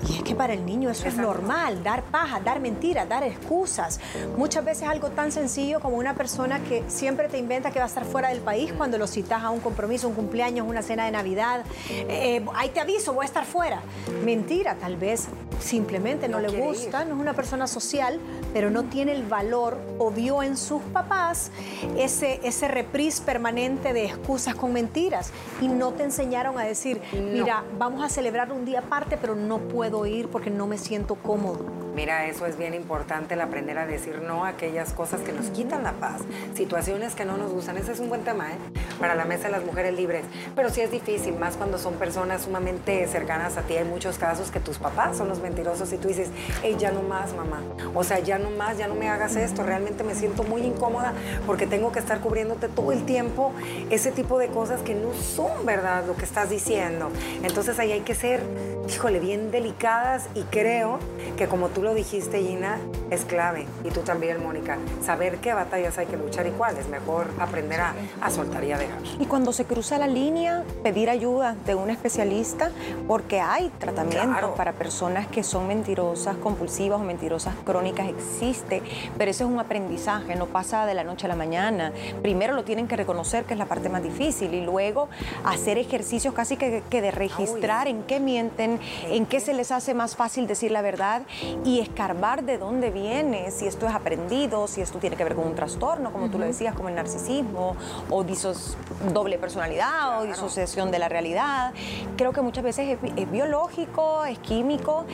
Y 0.09 0.17
es 0.17 0.23
que 0.23 0.35
para 0.35 0.55
el 0.55 0.67
niño 0.67 0.91
eso 0.91 1.07
es 1.07 1.17
normal, 1.17 1.85
dar 1.85 2.03
paja, 2.05 2.41
dar 2.41 2.61
mentiras, 2.61 3.09
dar 3.09 3.23
excusas. 3.23 4.01
Muchas 4.37 4.65
veces 4.65 4.89
algo 4.89 5.11
tan 5.11 5.31
sencillo 5.31 5.79
como 5.81 5.97
una 6.03 6.15
persona 6.15 6.59
que 6.65 6.83
siempre 6.89 7.29
te 7.29 7.39
inventa 7.39 7.71
que 7.71 7.79
va 7.79 7.85
a 7.85 7.89
estar 7.89 8.05
fuera 8.05 8.31
del 8.31 8.41
país 8.41 8.73
cuando 8.77 8.99
lo 8.99 9.07
citas 9.07 9.45
a 9.45 9.51
un 9.51 9.61
compromiso, 9.61 10.09
un 10.09 10.15
cumpleaños, 10.15 10.67
una 10.69 10.83
cena 10.83 11.05
de 11.05 11.13
Navidad. 11.13 11.65
Eh, 11.89 12.45
ahí 12.57 12.71
te 12.71 12.81
aviso, 12.81 13.13
voy 13.13 13.23
a 13.23 13.27
estar 13.27 13.45
fuera. 13.45 13.81
Mentira, 14.25 14.75
tal 14.75 14.97
vez 14.97 15.29
simplemente 15.61 16.27
no, 16.29 16.41
No 16.41 16.49
le 16.49 16.61
gusta, 16.61 17.03
ir. 17.03 17.09
no 17.09 17.15
es 17.15 17.21
una 17.21 17.35
persona 17.35 17.69
social, 17.69 18.19
pero 18.53 18.69
no 18.69 18.83
tiene 18.85 19.13
el 19.13 19.23
valor 19.23 19.79
o 19.99 20.11
vio 20.11 20.43
en 20.43 20.57
sus 20.57 20.83
papás 20.83 21.53
ese, 21.97 22.41
ese 22.43 22.67
reprise 22.67 23.23
permanente 23.23 23.93
de 23.93 24.07
excusas 24.07 24.57
con 24.57 24.73
mentiras 24.73 25.31
y 25.61 25.69
no 25.69 25.93
te 25.93 26.03
enseñaron 26.03 26.59
a 26.59 26.65
decir, 26.65 27.01
mira, 27.13 27.63
vamos 27.79 28.03
a 28.03 28.09
celebrar 28.09 28.51
un 28.51 28.65
día 28.65 28.81
aparte, 28.81 29.17
pero 29.17 29.37
no 29.37 29.59
puedo 29.59 30.05
ir 30.05 30.29
porque 30.29 30.51
no 30.51 30.67
me 30.67 30.79
siento 30.79 31.15
cómodo. 31.15 31.65
Mira, 31.95 32.27
eso 32.27 32.47
es 32.47 32.57
bien 32.57 32.73
importante, 32.73 33.35
el 33.35 33.41
aprender 33.43 33.77
a 33.77 33.87
decir 33.87 34.23
no 34.23 34.47
a 34.47 34.49
aquellas 34.49 34.95
cosas 34.95 35.21
que 35.21 35.31
nos 35.31 35.51
quitan 35.51 35.83
la 35.83 35.93
paz, 35.93 36.23
situaciones 36.55 37.15
que 37.15 37.27
no 37.27 37.37
nos 37.37 37.53
gustan. 37.53 37.77
Ese 37.77 37.93
es 37.93 38.01
un 38.01 38.09
buen 38.09 38.25
tema, 38.25 38.51
¿eh? 38.51 38.57
Para 38.99 39.15
la 39.15 39.27
mesa 39.27 39.45
de 39.45 39.51
las 39.51 39.65
mujeres 39.65 39.95
libres. 39.95 40.25
Pero 40.57 40.71
sí 40.71 40.81
es 40.81 40.91
difícil, 40.91 41.37
más 41.37 41.57
cuando 41.57 41.77
son 41.77 41.95
personas 41.95 42.43
sumamente 42.43 43.07
cercanas 43.09 43.59
a 43.59 43.63
ti. 43.63 43.77
Hay 43.77 43.85
muchos 43.85 44.17
casos 44.17 44.51
que 44.51 44.59
tus 44.59 44.79
papás 44.79 45.19
son 45.19 45.29
los 45.29 45.41
mentirosos 45.41 45.93
y 45.93 45.99
tú 45.99 46.09
dices, 46.09 46.31
hey, 46.63 46.77
ya 46.79 46.93
no 46.93 47.03
más, 47.03 47.35
mamá. 47.35 47.61
O 47.95 48.05
sea, 48.05 48.21
ya 48.21 48.39
no 48.39 48.51
más, 48.51 48.79
ya 48.79 48.89
no 48.89 48.95
me 48.95 49.11
hagas 49.11 49.37
esto. 49.37 49.63
Realmente 49.63 50.03
me 50.03 50.15
siento 50.15 50.45
muy 50.45 50.63
incómoda 50.63 51.13
porque 51.47 51.67
tengo 51.67 51.93
que 51.93 51.99
estar 51.99 52.21
cubriéndote 52.21 52.69
todo 52.69 52.93
el 52.93 53.05
tiempo 53.05 53.53
ese 53.91 54.13
tipo 54.13 54.39
de 54.39 54.49
cosas 54.49 54.81
que 54.81 54.95
no 54.95 55.13
son 55.13 55.67
verdad 55.67 56.05
lo 56.07 56.17
que 56.17 56.25
estás 56.25 56.49
diciendo. 56.49 57.11
Entonces 57.43 57.79
ahí 57.79 57.93
hay 57.93 58.01
que 58.01 58.15
ser, 58.15 58.43
híjole, 58.89 59.21
bien 59.21 59.51
delicadas 59.51 60.29
y 60.35 60.43
creo 60.45 60.99
que 61.37 61.49
como 61.49 61.69
tú 61.69 61.82
lo 61.83 61.95
dijiste, 61.95 62.43
Gina, 62.43 62.79
es 63.13 63.25
clave. 63.25 63.67
Y 63.85 63.91
tú 63.91 64.01
también, 64.01 64.43
Mónica, 64.43 64.79
saber 65.05 65.39
qué 65.39 65.53
batallas 65.53 65.99
hay 65.99 66.07
que 66.07 66.17
luchar 66.17 66.47
y 66.47 66.51
cuáles. 66.51 66.89
Mejor 66.89 67.27
aprender 67.39 67.81
a, 67.81 67.95
a 68.21 68.31
soltar 68.31 68.65
y 68.65 68.73
a 68.73 68.79
dejar. 68.79 68.99
Y 69.21 69.27
cuando 69.27 69.53
se 69.53 69.65
cruza 69.65 69.99
la 69.99 70.07
línea, 70.07 70.65
pedir 70.83 71.11
ayuda 71.11 71.57
de 71.67 71.75
un 71.75 71.91
especialista, 71.91 72.71
porque 73.07 73.41
hay 73.41 73.69
tratamiento 73.79 74.23
Claro. 74.33 74.55
para 74.55 74.73
personas 74.73 75.27
que 75.27 75.43
son 75.43 75.67
mentirosas 75.69 76.37
compulsivas 76.37 77.01
o 77.01 77.05
mentirosas 77.05 77.55
crónicas, 77.65 78.09
existe, 78.09 78.83
pero 79.19 79.31
eso 79.31 79.45
es 79.45 79.51
un 79.51 79.59
aprendizaje, 79.59 80.37
no 80.37 80.47
pasa 80.47 80.87
de 80.87 80.95
la 80.95 81.05
noche 81.05 81.27
a 81.27 81.29
la 81.29 81.37
mañana. 81.37 81.93
Primero 82.23 82.55
lo 82.55 82.65
tienen 82.65 82.89
que 82.89 82.97
reconocer, 82.97 83.45
que 83.45 83.55
es 83.55 83.59
la 83.59 83.67
parte 83.67 83.89
más 83.89 84.03
difícil, 84.03 84.55
y 84.55 84.63
luego 84.65 85.09
hacer 85.45 85.79
ejercicios 85.79 86.35
casi 86.35 86.57
que, 86.57 86.83
que 86.89 87.01
de 87.03 87.11
registrar 87.11 87.89
en 87.89 88.03
qué 88.05 88.21
mienten, 88.21 88.81
en 89.09 89.27
qué 89.27 89.41
se 89.41 89.55
les 89.55 89.71
hace 89.73 89.93
más 89.95 90.17
fácil 90.17 90.47
decir 90.47 90.71
la 90.71 90.83
verdad 90.83 91.23
y 91.65 91.81
escarbar 91.81 92.45
de 92.45 92.59
dónde 92.59 92.91
viene, 92.91 93.02
si 93.51 93.67
esto 93.67 93.87
es 93.87 93.95
aprendido, 93.95 94.69
si 94.69 94.81
esto 94.81 94.99
tiene 94.99 95.17
que 95.17 95.25
ver 95.25 95.35
con 95.35 95.47
un 95.47 95.55
trastorno, 95.55 96.13
como 96.13 96.29
tú 96.31 96.39
lo 96.39 96.45
decías, 96.45 96.75
como 96.75 96.89
el 96.89 96.95
narcisismo, 96.95 97.77
o 98.11 98.25
disos, 98.25 98.77
doble 99.13 99.39
personalidad, 99.39 100.21
o 100.21 100.25
disociación 100.25 100.91
de 100.91 100.99
la 100.99 101.09
realidad. 101.09 101.73
Creo 102.17 102.33
que 102.33 102.43
muchas 102.43 102.65
veces 102.65 102.99
es 103.17 103.31
biológico, 103.31 104.25
es 104.25 104.39
químico. 104.39 105.05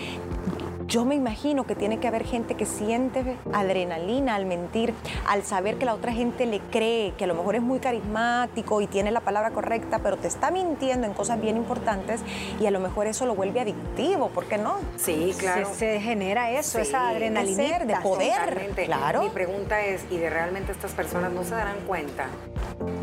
Yo 0.88 1.04
me 1.04 1.14
imagino 1.14 1.64
que 1.64 1.74
tiene 1.74 2.00
que 2.00 2.08
haber 2.08 2.24
gente 2.24 2.54
que 2.54 2.64
siente 2.64 3.36
adrenalina 3.52 4.34
al 4.34 4.46
mentir, 4.46 4.94
al 5.26 5.44
saber 5.44 5.76
que 5.76 5.84
la 5.84 5.94
otra 5.94 6.12
gente 6.12 6.46
le 6.46 6.60
cree, 6.60 7.12
que 7.18 7.24
a 7.24 7.26
lo 7.26 7.34
mejor 7.34 7.56
es 7.56 7.62
muy 7.62 7.78
carismático 7.78 8.80
y 8.80 8.86
tiene 8.86 9.10
la 9.10 9.20
palabra 9.20 9.50
correcta, 9.50 9.98
pero 9.98 10.16
te 10.16 10.26
está 10.26 10.50
mintiendo 10.50 11.06
en 11.06 11.12
cosas 11.12 11.40
bien 11.40 11.58
importantes 11.58 12.22
y 12.58 12.66
a 12.66 12.70
lo 12.70 12.80
mejor 12.80 13.06
eso 13.06 13.26
lo 13.26 13.34
vuelve 13.34 13.60
adictivo, 13.60 14.30
¿por 14.30 14.46
qué 14.46 14.56
no? 14.56 14.78
Sí, 14.96 15.34
claro. 15.38 15.68
Se, 15.74 16.00
genera 16.00 16.50
eso, 16.52 16.78
esa 16.78 17.10
adrenalina 17.10 17.80
de 17.80 17.96
poder. 18.02 18.72
Claro. 18.86 19.22
Mi 19.24 19.28
pregunta 19.28 19.84
es, 19.84 20.06
¿y 20.10 20.16
de 20.16 20.30
realmente 20.30 20.72
estas 20.72 20.92
personas 20.92 21.30
no 21.32 21.44
se 21.44 21.50
darán 21.50 21.80
cuenta 21.86 22.28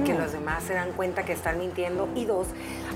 que 0.04 0.14
los 0.14 0.32
demás 0.32 0.64
se 0.64 0.74
dan 0.74 0.92
cuenta 0.94 1.24
que 1.24 1.34
están 1.34 1.60
mintiendo? 1.60 2.10
Y 2.16 2.26
dos, 2.26 2.48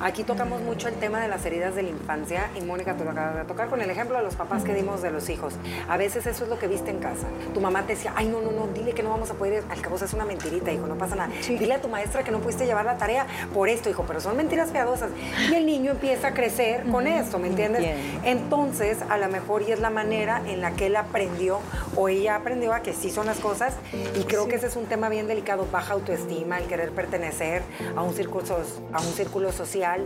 aquí 0.01 0.23
tocamos 0.23 0.61
mucho 0.61 0.87
el 0.87 0.95
tema 0.95 1.21
de 1.21 1.27
las 1.27 1.45
heridas 1.45 1.75
de 1.75 1.83
la 1.83 1.89
infancia 1.89 2.49
y 2.55 2.61
Mónica, 2.61 2.97
tú 2.97 3.03
lo 3.03 3.11
acabas 3.11 3.35
de 3.35 3.43
tocar 3.43 3.69
con 3.69 3.81
el 3.81 3.89
ejemplo 3.91 4.17
de 4.17 4.23
los 4.23 4.35
papás 4.35 4.63
que 4.63 4.78
dimos 4.79 5.01
de 5.01 5.11
los 5.11 5.29
hijos. 5.29 5.53
A 5.87 5.97
veces 5.97 6.25
eso 6.25 6.43
es 6.43 6.49
lo 6.49 6.57
que 6.57 6.67
viste 6.67 6.89
en 6.89 6.99
casa. 6.99 7.27
Tu 7.53 7.59
mamá 7.59 7.83
te 7.85 7.95
decía, 7.95 8.13
ay, 8.15 8.27
no, 8.27 8.41
no, 8.41 8.51
no, 8.51 8.67
dile 8.67 8.93
que 8.93 9.03
no 9.03 9.09
vamos 9.09 9.29
a 9.29 9.33
poder, 9.33 9.63
al 9.69 9.81
cabo 9.81 9.97
es 9.97 10.13
una 10.13 10.25
mentirita, 10.25 10.71
hijo, 10.71 10.87
no 10.87 10.95
pasa 10.95 11.15
nada. 11.15 11.31
Dile 11.47 11.73
a 11.73 11.81
tu 11.81 11.89
maestra 11.89 12.23
que 12.23 12.31
no 12.31 12.39
pudiste 12.39 12.65
llevar 12.65 12.85
la 12.85 12.97
tarea 12.97 13.27
por 13.53 13.67
esto, 13.67 13.89
hijo, 13.89 14.05
pero 14.07 14.21
son 14.21 14.37
mentiras 14.37 14.69
piadosas. 14.69 15.11
Y 15.51 15.53
el 15.53 15.65
niño 15.65 15.91
empieza 15.91 16.29
a 16.29 16.33
crecer 16.33 16.83
con 16.89 17.07
esto, 17.07 17.39
¿me 17.39 17.47
entiendes? 17.47 17.85
Entonces, 18.23 18.99
a 19.09 19.17
lo 19.17 19.27
mejor 19.27 19.63
y 19.63 19.71
es 19.71 19.79
la 19.79 19.89
manera 19.89 20.41
en 20.45 20.61
la 20.61 20.71
que 20.71 20.87
él 20.87 20.95
aprendió 20.95 21.59
o 21.95 22.07
ella 22.07 22.35
aprendió 22.35 22.73
a 22.73 22.81
que 22.81 22.93
sí 22.93 23.09
son 23.09 23.25
las 23.25 23.39
cosas 23.39 23.75
y 24.15 24.23
creo 24.23 24.47
que 24.47 24.55
ese 24.55 24.67
es 24.67 24.75
un 24.75 24.85
tema 24.85 25.09
bien 25.09 25.27
delicado, 25.27 25.67
baja 25.71 25.93
autoestima, 25.93 26.57
el 26.57 26.67
querer 26.67 26.91
pertenecer 26.91 27.63
a 27.95 28.01
un 28.01 28.13
círculo, 28.13 28.45
a 28.93 29.01
un 29.01 29.13
círculo 29.13 29.51
social. 29.51 30.05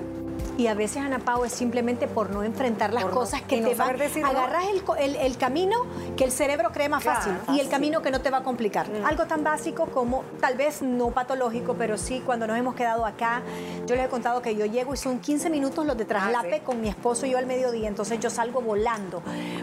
Y 0.58 0.68
a 0.68 0.74
veces, 0.74 0.98
Ana 0.98 1.20
Pau, 1.20 1.46
es 1.46 1.52
simplemente 1.52 2.08
por 2.08 2.30
no 2.30 2.44
enfrentar 2.44 2.94
las 2.94 3.06
cosas 3.06 3.42
que 3.42 3.62
te 3.62 3.74
van... 3.74 3.98
Decir, 3.98 4.24
agarras 4.26 4.66
el, 5.00 5.16
el, 5.16 5.38
camino 5.38 5.86
que 6.18 6.24
el 6.24 6.32
cerebro 6.32 6.72
cree 6.72 6.90
más 6.90 7.04
fácil 7.04 7.34
y 7.50 7.60
el 7.60 7.70
camino 7.70 8.02
que 8.02 8.12
no 8.12 8.22
te 8.22 8.30
va 8.30 8.40
a 8.40 8.44
complicar. 8.44 8.90
Mm. 8.90 9.06
Algo 9.06 9.26
tan 9.26 9.44
básico 9.44 9.86
como, 9.88 10.24
tal 10.40 10.56
vez 10.56 10.82
no 10.82 11.12
patológico, 11.12 11.76
pero 11.76 11.98
sí, 11.98 12.22
cuando 12.26 12.48
nos 12.48 12.58
hemos 12.58 12.76
quedado 12.76 13.06
acá, 13.06 13.42
yo 13.86 13.96
les 13.96 14.06
he 14.06 14.10
contado 14.10 14.42
que 14.42 14.56
yo 14.56 14.66
llego 14.66 14.94
y 14.94 14.98
son 14.98 15.20
15 15.20 15.50
minutos 15.50 15.86
los 15.86 15.98
de 15.98 16.06
traslape 16.06 16.56
ah, 16.56 16.66
con 16.66 16.82
mi 16.82 16.90
esposo 16.90 17.26
y 17.26 17.32
yo 17.32 17.38
al 17.38 17.46
mediodía, 17.46 17.88
entonces 17.88 18.20
yo 18.20 18.30
salgo 18.30 18.62
volando. 18.62 19.22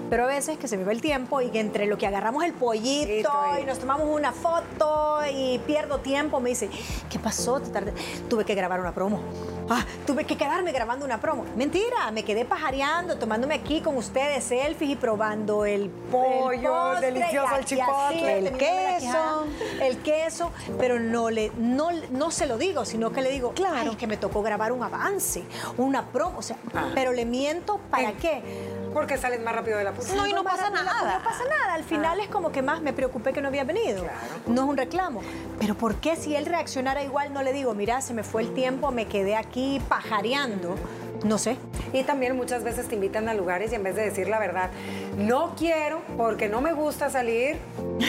Pero 0.09 0.25
a 0.25 0.27
veces 0.27 0.59
que 0.59 0.69
se 0.69 0.77
me 0.77 0.85
va 0.85 0.93
el 0.93 1.01
tiempo 1.01 1.41
y 1.41 1.51
que 1.51 1.61
entre 1.61 1.87
lo 1.87 1.99
que 1.99 2.07
agarramos 2.07 2.45
el 2.45 2.53
pollito 2.53 3.31
y 3.61 3.65
nos 3.65 3.79
tomamos 3.79 4.07
una 4.09 4.33
foto 4.33 5.21
y 5.33 5.59
pierdo 5.61 5.99
tiempo, 5.99 6.41
me 6.41 6.51
dice, 6.51 6.69
¿qué 7.09 7.19
pasó? 7.19 7.61
Tuve 8.29 8.45
que 8.45 8.55
grabar 8.55 8.81
una 8.81 8.93
promo. 8.93 9.21
Ah, 9.73 9.85
tuve 10.05 10.25
que 10.25 10.37
quedarme 10.37 10.73
grabando 10.73 11.05
una 11.05 11.21
promo. 11.21 11.45
Mentira, 11.57 12.11
me 12.11 12.25
quedé 12.25 12.45
pajareando, 12.45 13.17
tomándome 13.17 13.55
aquí 13.55 13.81
con 13.81 13.97
ustedes 13.97 14.43
selfies 14.43 14.91
y 14.91 14.97
probando 14.97 15.65
el 15.65 15.89
pollo, 16.11 17.01
delicioso, 17.01 17.55
el 17.55 17.65
chipotle, 17.65 18.39
el 18.39 18.57
queso, 18.57 19.47
el 19.81 19.99
queso, 19.99 20.51
pero 20.77 20.99
no 20.99 21.31
le 21.31 21.53
no, 21.57 21.91
no 22.11 22.33
se 22.33 22.47
lo 22.47 22.59
digo, 22.59 22.85
sino 22.85 23.13
que 23.13 23.23
le 23.23 23.31
digo, 23.31 23.53
claro, 23.53 23.97
que 23.97 24.09
me 24.09 24.17
tocó 24.17 24.43
grabar 24.43 24.73
un 24.73 24.83
avance, 24.83 25.45
una 25.77 26.07
promo, 26.07 26.39
o 26.39 26.43
sea, 26.43 26.57
ah. 26.75 26.89
pero 26.93 27.13
le 27.13 27.25
miento 27.25 27.79
para 27.91 28.13
qué? 28.15 28.43
Porque 28.93 29.17
sales 29.17 29.41
más 29.41 29.55
rápido 29.55 29.79
de 29.79 29.85
la 29.85 29.93
puta. 29.93 30.15
No, 30.15 30.27
y 30.27 30.33
no 30.33 30.43
pasa 30.43 30.71
nada. 30.71 31.19
No 31.19 31.25
pasa 31.25 31.45
nada. 31.45 31.75
Al 31.75 31.85
final 31.85 32.19
ah. 32.21 32.23
es 32.25 32.29
como 32.29 32.53
que 32.53 32.63
más 32.63 32.81
me 32.83 32.93
preocupé 32.93 33.33
que 33.33 33.41
no 33.41 33.49
había 33.49 33.65
venido. 33.65 34.05
No 34.47 34.63
es 34.63 34.69
un 34.69 34.77
reclamo. 34.77 35.23
Pero 35.59 35.75
¿por 35.75 35.97
qué 35.97 36.17
si 36.17 36.35
él 36.35 36.47
reaccionara 36.47 37.03
igual 37.03 37.33
no 37.33 37.43
le 37.43 37.53
digo, 37.53 37.75
mira, 37.75 38.01
se 38.01 38.15
me 38.15 38.23
fue 38.23 38.43
el 38.43 38.55
tiempo, 38.55 38.91
me 38.91 39.07
quedé 39.07 39.37
aquí 39.37 39.81
pajareando? 39.89 40.77
No 41.25 41.39
sé. 41.39 41.57
Y 41.93 42.03
también 42.05 42.37
muchas 42.37 42.65
veces 42.65 42.89
te 42.89 42.95
invitan 42.95 43.29
a 43.29 43.35
lugares 43.35 43.73
y 43.73 43.75
en 43.75 43.83
vez 43.83 43.95
de 43.95 44.03
decir 44.03 44.29
la 44.29 44.39
verdad, 44.39 44.71
no 45.19 45.55
quiero 45.57 46.01
porque 46.17 46.49
no 46.49 46.61
me 46.61 46.73
gusta 46.73 47.11
salir 47.11 47.59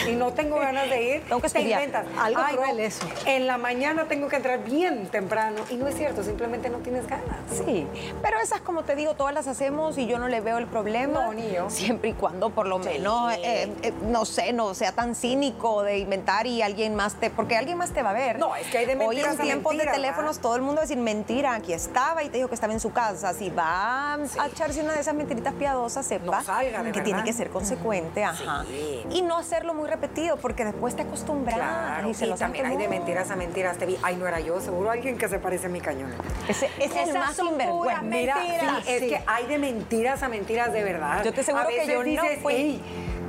y 0.08 0.12
no 0.12 0.32
tengo 0.32 0.56
ganas 0.56 0.88
de 0.88 1.16
ir, 1.16 1.22
tengo 1.28 1.40
que 1.40 1.48
te 1.48 1.60
inventas. 1.60 2.06
Algo 2.18 2.40
Ay, 2.42 2.80
eso. 2.80 3.06
En 3.26 3.46
la 3.46 3.58
mañana 3.58 4.06
tengo 4.08 4.28
que 4.28 4.36
entrar 4.36 4.64
bien 4.64 5.08
temprano 5.08 5.62
y 5.70 5.74
no 5.74 5.88
es 5.88 5.96
cierto, 5.96 6.22
simplemente 6.24 6.70
no 6.70 6.78
tienes 6.78 7.06
ganas. 7.06 7.36
Sí, 7.50 7.86
pero 8.22 8.40
esas 8.40 8.60
como 8.60 8.84
te 8.84 8.94
digo, 8.94 9.14
todas 9.14 9.34
las 9.34 9.46
hacemos 9.46 9.98
y 9.98 10.06
yo 10.06 10.18
no 10.18 10.28
le 10.28 10.40
veo 10.40 10.58
el 10.58 10.66
problema. 10.66 11.26
No, 11.26 11.34
ni 11.34 11.50
yo. 11.52 11.68
Siempre 11.68 12.10
y 12.10 12.12
cuando 12.14 12.50
por 12.50 12.66
lo 12.66 12.78
menos, 12.78 13.32
eh, 13.34 13.70
eh, 13.82 13.92
no 14.08 14.24
sé, 14.24 14.52
no 14.52 14.74
sea 14.74 14.92
tan 14.92 15.14
cínico 15.14 15.82
de 15.82 15.98
inventar 15.98 16.46
y 16.46 16.62
alguien 16.62 16.94
más 16.94 17.14
te, 17.14 17.30
porque 17.30 17.56
alguien 17.56 17.76
más 17.76 17.90
te 17.90 18.02
va 18.02 18.10
a 18.10 18.14
ver. 18.14 18.38
No, 18.38 18.56
es 18.56 18.66
que 18.68 18.78
hay 18.78 18.86
de 18.86 18.96
mentiras 18.96 19.34
Hoy 19.34 19.40
en 19.40 19.46
tiempos 19.46 19.76
de 19.76 19.84
teléfonos 19.84 20.38
todo 20.38 20.56
el 20.56 20.62
mundo 20.62 20.76
va 20.76 20.82
a 20.82 20.86
decir 20.86 20.98
mentira, 20.98 21.54
aquí 21.54 21.72
estaba 21.72 22.22
y 22.22 22.28
te 22.28 22.38
dijo 22.38 22.48
que 22.48 22.54
estaba 22.54 22.72
en 22.72 22.80
su 22.80 22.92
casa. 22.92 23.01
Si 23.36 23.50
va 23.50 24.14
a 24.14 24.46
echarse 24.46 24.80
una 24.80 24.92
de 24.94 25.00
esas 25.00 25.14
mentiritas 25.14 25.54
piadosas, 25.54 26.06
sepa 26.06 26.42
que 26.92 27.00
tiene 27.00 27.24
que 27.24 27.32
ser 27.32 27.50
consecuente, 27.50 28.24
ajá. 28.24 28.64
Y 29.10 29.22
no 29.22 29.38
hacerlo 29.38 29.74
muy 29.74 29.88
repetido, 29.88 30.36
porque 30.36 30.64
después 30.64 30.94
te 30.96 31.02
acostumbras. 31.02 31.56
Claro, 31.56 32.08
y, 32.08 32.14
se 32.14 32.26
y 32.26 32.34
también 32.34 32.66
hay 32.66 32.76
de 32.76 32.88
mentiras 32.88 33.30
a 33.30 33.36
mentiras. 33.36 33.78
Te 33.78 33.86
vi, 33.86 33.96
ay, 34.02 34.16
no 34.16 34.26
era 34.26 34.40
yo, 34.40 34.60
seguro 34.60 34.90
alguien 34.90 35.18
que 35.18 35.28
se 35.28 35.38
parece 35.38 35.66
a 35.66 35.70
mi 35.70 35.80
cañón. 35.80 36.12
Ese, 36.48 36.70
es 36.78 36.94
el 36.94 37.14
más 37.14 37.36
sinvergüenza. 37.36 38.02
Mira, 38.02 38.36
sí, 38.84 38.90
es 38.90 39.02
que 39.02 39.22
hay 39.26 39.46
de 39.46 39.58
mentiras 39.58 40.22
a 40.22 40.28
mentiras 40.28 40.72
de 40.72 40.84
verdad. 40.84 41.24
Yo 41.24 41.32
te 41.32 41.40
aseguro 41.40 41.66
que 41.68 41.86
yo 41.86 42.04
no 42.04 42.22
fui. 42.40 42.80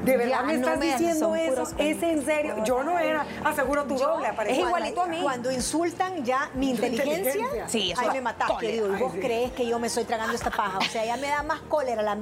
¿De 0.04 0.18
verdad 0.18 0.44
me 0.44 0.56
estás 0.56 0.80
diciendo 0.80 1.36
eso? 1.36 1.64
¿Es 1.78 2.04
en 2.04 2.26
serio? 2.26 2.64
Yo 2.66 2.84
no 2.84 3.00
era. 3.00 3.26
Aseguro 3.44 3.86
tu 3.86 3.96
doble. 3.96 4.28
Es 4.48 4.58
igualito 4.58 5.02
a 5.02 5.08
mí. 5.08 5.20
Cuando 5.22 5.52
insultan 5.52 6.24
ya 6.24 6.50
mi 6.54 6.72
inteligencia, 6.72 7.68
sí, 7.68 7.94
ahí 7.98 8.10
me 8.14 8.22
mataste. 8.22 8.68
Digo, 8.68 8.88
¿vos 9.00 9.14
crees 9.14 9.52
que 9.52 9.66
yo 9.68 9.80
me 9.80 9.88
estoy 9.88 10.04
tragando 10.04 10.34
esta 10.34 10.50
paja? 10.50 10.80
O 10.80 10.84
sea, 10.84 11.06
ya 11.06 11.18
me 11.18 11.28
da 11.28 11.44
más 11.44 11.62
cólera 11.62 12.02
la, 12.02 12.18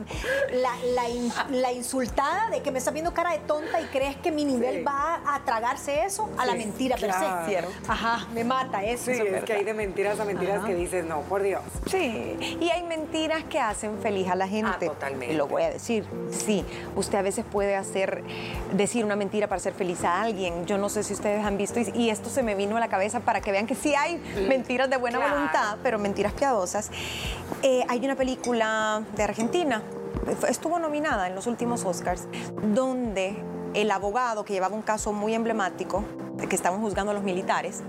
la, 1.49 1.71
insultada 1.71 2.49
de 2.49 2.61
que 2.61 2.71
me 2.71 2.79
está 2.79 2.91
viendo 2.91 3.13
cara 3.13 3.31
de 3.31 3.39
tonta 3.39 3.79
y 3.79 3.85
crees 3.85 4.17
que 4.17 4.31
mi 4.31 4.45
nivel 4.45 4.85
va 4.85 5.21
a 5.25 5.39
tragarse 5.45 6.03
eso 6.03 6.29
a 6.37 6.45
la 6.45 6.53
mentira 6.53 6.97
per 6.97 7.11
se. 7.13 7.61
Ajá, 7.87 8.27
me 8.33 8.43
mata 8.43 8.83
eso. 8.83 9.05
Sí, 9.05 9.11
es, 9.11 9.43
que 9.43 9.53
hay 9.53 9.63
de 9.63 9.73
mentiras 9.73 10.19
a 10.19 10.25
mentiras 10.25 10.65
que 10.65 10.75
dices, 10.75 11.05
no, 11.05 11.21
por 11.21 11.41
Dios. 11.41 11.61
Sí, 11.87 12.57
y 12.59 12.69
hay 12.69 12.83
mentiras 12.83 13.43
que 13.45 13.59
hacen 13.59 13.99
feliz 13.99 14.29
a 14.29 14.35
la 14.35 14.47
gente. 14.47 14.71
Ah, 14.71 14.93
totalmente. 14.93 15.33
Y 15.33 15.37
lo 15.37 15.47
voy 15.47 15.63
a 15.63 15.69
decir. 15.69 16.05
Sí, 16.31 16.65
usted 16.95 17.17
a 17.17 17.21
veces 17.21 17.45
puede 17.49 17.70
hacer, 17.75 18.23
decir 18.73 19.05
una 19.05 19.15
mentira 19.15 19.47
para 19.47 19.57
hacer 19.57 19.73
feliz 19.73 20.03
a 20.03 20.21
alguien. 20.21 20.65
Yo 20.65 20.77
no 20.77 20.89
sé 20.89 21.03
si 21.03 21.13
ustedes 21.13 21.45
han 21.45 21.57
visto, 21.57 21.79
y, 21.79 22.09
esto 22.09 22.29
se 22.29 22.43
me 22.43 22.55
vino 22.55 22.77
a 22.77 22.79
la 22.79 22.89
cabeza 22.89 23.21
para 23.21 23.41
que 23.41 23.51
vean 23.51 23.67
que 23.67 23.75
sí 23.75 23.95
hay 23.95 24.17
mentiras 24.47 24.89
de 24.89 24.97
buena 24.97 25.19
voluntad, 25.19 25.77
pero 25.83 25.99
mentiras 25.99 26.33
piadosas. 26.33 26.91
Eh, 27.63 27.83
hay 27.87 28.03
una 28.03 28.15
película 28.15 29.03
de 29.15 29.23
Argentina, 29.23 29.83
estuvo 30.47 30.79
nominada 30.79 31.27
en 31.27 31.35
los 31.35 31.47
últimos 31.47 31.85
Oscars, 31.85 32.27
donde 32.73 33.35
el 33.73 33.91
abogado 33.91 34.43
que 34.43 34.53
llevaba 34.53 34.75
un 34.75 34.81
caso 34.81 35.13
muy 35.13 35.33
emblemático, 35.33 36.03
que 36.49 36.55
estaban 36.55 36.81
juzgando 36.81 37.11
a 37.11 37.13
los 37.13 37.23
militares, 37.23 37.83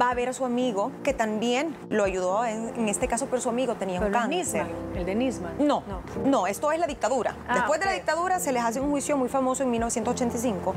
va 0.00 0.10
a 0.10 0.14
ver 0.14 0.28
a 0.28 0.32
su 0.32 0.44
amigo 0.44 0.92
que 1.02 1.14
también 1.14 1.76
lo 1.88 2.04
ayudó 2.04 2.44
en, 2.44 2.88
este 2.88 3.08
caso, 3.08 3.26
pero 3.26 3.40
su 3.40 3.48
amigo 3.48 3.74
tenía 3.74 4.00
un 4.00 4.10
cáncer. 4.10 4.66
¿El 4.94 5.04
de 5.04 5.14
Nisman? 5.14 5.54
No, 5.58 5.82
no, 6.24 6.46
esto 6.46 6.72
es 6.72 6.78
la 6.78 6.86
dictadura. 6.86 7.36
Ah, 7.48 7.54
Después 7.56 7.80
de 7.80 7.86
la 7.86 7.92
dictadura 7.92 8.38
se 8.40 8.52
les 8.52 8.62
hace 8.62 8.80
un 8.80 8.90
juicio 8.90 9.16
muy 9.16 9.28
famoso 9.28 9.62
en 9.62 9.70
1985. 9.70 10.74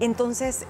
Entonces, 0.00 0.66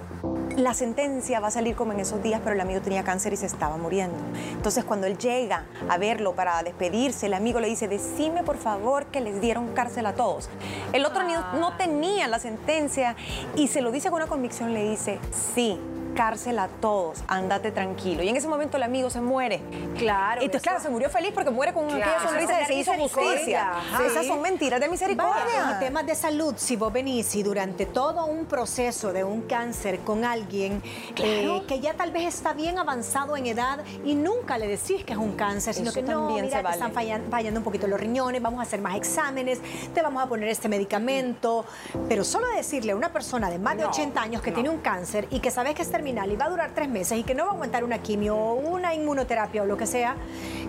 la 0.55 0.73
sentencia 0.73 1.39
va 1.39 1.47
a 1.47 1.51
salir 1.51 1.75
como 1.75 1.93
en 1.93 1.99
esos 1.99 2.21
días, 2.21 2.41
pero 2.43 2.53
el 2.53 2.61
amigo 2.61 2.81
tenía 2.81 3.03
cáncer 3.03 3.33
y 3.33 3.37
se 3.37 3.45
estaba 3.45 3.77
muriendo. 3.77 4.17
Entonces, 4.51 4.83
cuando 4.83 5.07
él 5.07 5.17
llega 5.17 5.65
a 5.87 5.97
verlo 5.97 6.33
para 6.33 6.61
despedirse, 6.63 7.27
el 7.27 7.33
amigo 7.33 7.59
le 7.59 7.67
dice, 7.67 7.87
decime 7.87 8.43
por 8.43 8.57
favor 8.57 9.05
que 9.05 9.21
les 9.21 9.39
dieron 9.41 9.73
cárcel 9.73 10.05
a 10.05 10.13
todos. 10.13 10.49
El 10.93 11.05
otro 11.05 11.21
ah. 11.21 11.55
no 11.59 11.77
tenía 11.77 12.27
la 12.27 12.39
sentencia 12.39 13.15
y 13.55 13.67
se 13.67 13.81
lo 13.81 13.91
dice 13.91 14.09
con 14.09 14.21
una 14.21 14.27
convicción, 14.27 14.73
le 14.73 14.89
dice, 14.89 15.19
sí, 15.55 15.79
cárcel 16.15 16.59
a 16.59 16.67
todos, 16.67 17.19
ándate 17.27 17.71
tranquilo. 17.71 18.23
Y 18.23 18.29
en 18.29 18.37
ese 18.37 18.47
momento 18.47 18.77
el 18.77 18.83
amigo 18.83 19.09
se 19.09 19.21
muere. 19.21 19.61
Claro. 19.97 20.41
Entonces, 20.41 20.61
claro, 20.61 20.79
se 20.81 20.89
murió 20.89 21.09
feliz 21.09 21.31
porque 21.33 21.51
muere 21.51 21.73
con 21.73 21.85
una 21.85 22.19
sonrisa 22.21 22.57
de 22.57 22.65
se 22.65 22.73
hizo 22.73 22.93
justicia. 22.93 23.73
Esas 24.05 24.25
son 24.25 24.41
mentiras 24.41 24.79
de 24.79 24.89
misericordia. 24.89 25.71
en 25.73 25.79
temas 25.79 26.05
de 26.05 26.15
salud, 26.15 26.53
si 26.57 26.75
vos 26.75 26.91
venís 26.91 27.35
y 27.35 27.43
durante 27.43 27.85
todo 27.85 28.25
un 28.25 28.45
proceso 28.45 29.13
de 29.13 29.23
un 29.23 29.43
cáncer 29.43 29.99
con 29.99 30.25
alguien 30.25 30.81
eh, 31.17 31.63
que 31.67 31.79
ya 31.79 31.93
tal 31.93 32.11
vez 32.11 32.25
está 32.25 32.53
bien 32.53 32.79
avanzado 32.79 33.35
en 33.37 33.45
edad 33.45 33.79
y 34.03 34.15
nunca 34.15 34.57
le 34.57 34.67
decís 34.67 35.03
que 35.03 35.13
es 35.13 35.19
un 35.19 35.33
cáncer, 35.33 35.73
sino 35.73 35.91
que 35.91 36.01
no, 36.01 36.29
mira, 36.29 36.61
te 36.61 36.69
están 36.69 36.91
fallando, 36.91 37.59
un 37.59 37.63
poquito 37.63 37.87
los 37.87 37.99
riñones, 37.99 38.41
vamos 38.41 38.59
a 38.59 38.63
hacer 38.63 38.81
más 38.81 38.95
exámenes, 38.95 39.59
te 39.93 40.01
vamos 40.01 40.23
a 40.23 40.27
poner 40.27 40.49
este 40.49 40.69
medicamento. 40.69 41.65
Pero 42.07 42.23
solo 42.23 42.47
decirle 42.49 42.91
a 42.91 42.95
una 42.95 43.11
persona 43.11 43.49
de 43.49 43.59
más 43.59 43.77
de 43.77 43.85
80 43.85 44.21
años 44.21 44.41
que 44.41 44.51
tiene 44.51 44.69
un 44.69 44.79
cáncer 44.79 45.27
y 45.31 45.39
que 45.39 45.51
sabes 45.51 45.75
que 45.75 45.81
es 45.81 45.91
terminal 45.99 46.31
y 46.31 46.37
va 46.37 46.45
a 46.45 46.49
durar 46.49 46.71
tres 46.73 46.87
meses 46.87 47.17
y 47.17 47.23
que 47.23 47.35
no 47.35 47.43
va 47.43 47.51
a 47.51 47.53
aguantar 47.55 47.83
una 47.83 47.97
quimio 47.97 48.33
o 48.33 48.53
una 48.53 48.93
inmunoterapia 48.93 49.63
o 49.63 49.65
lo 49.65 49.75
que 49.75 49.85
sea, 49.85 50.15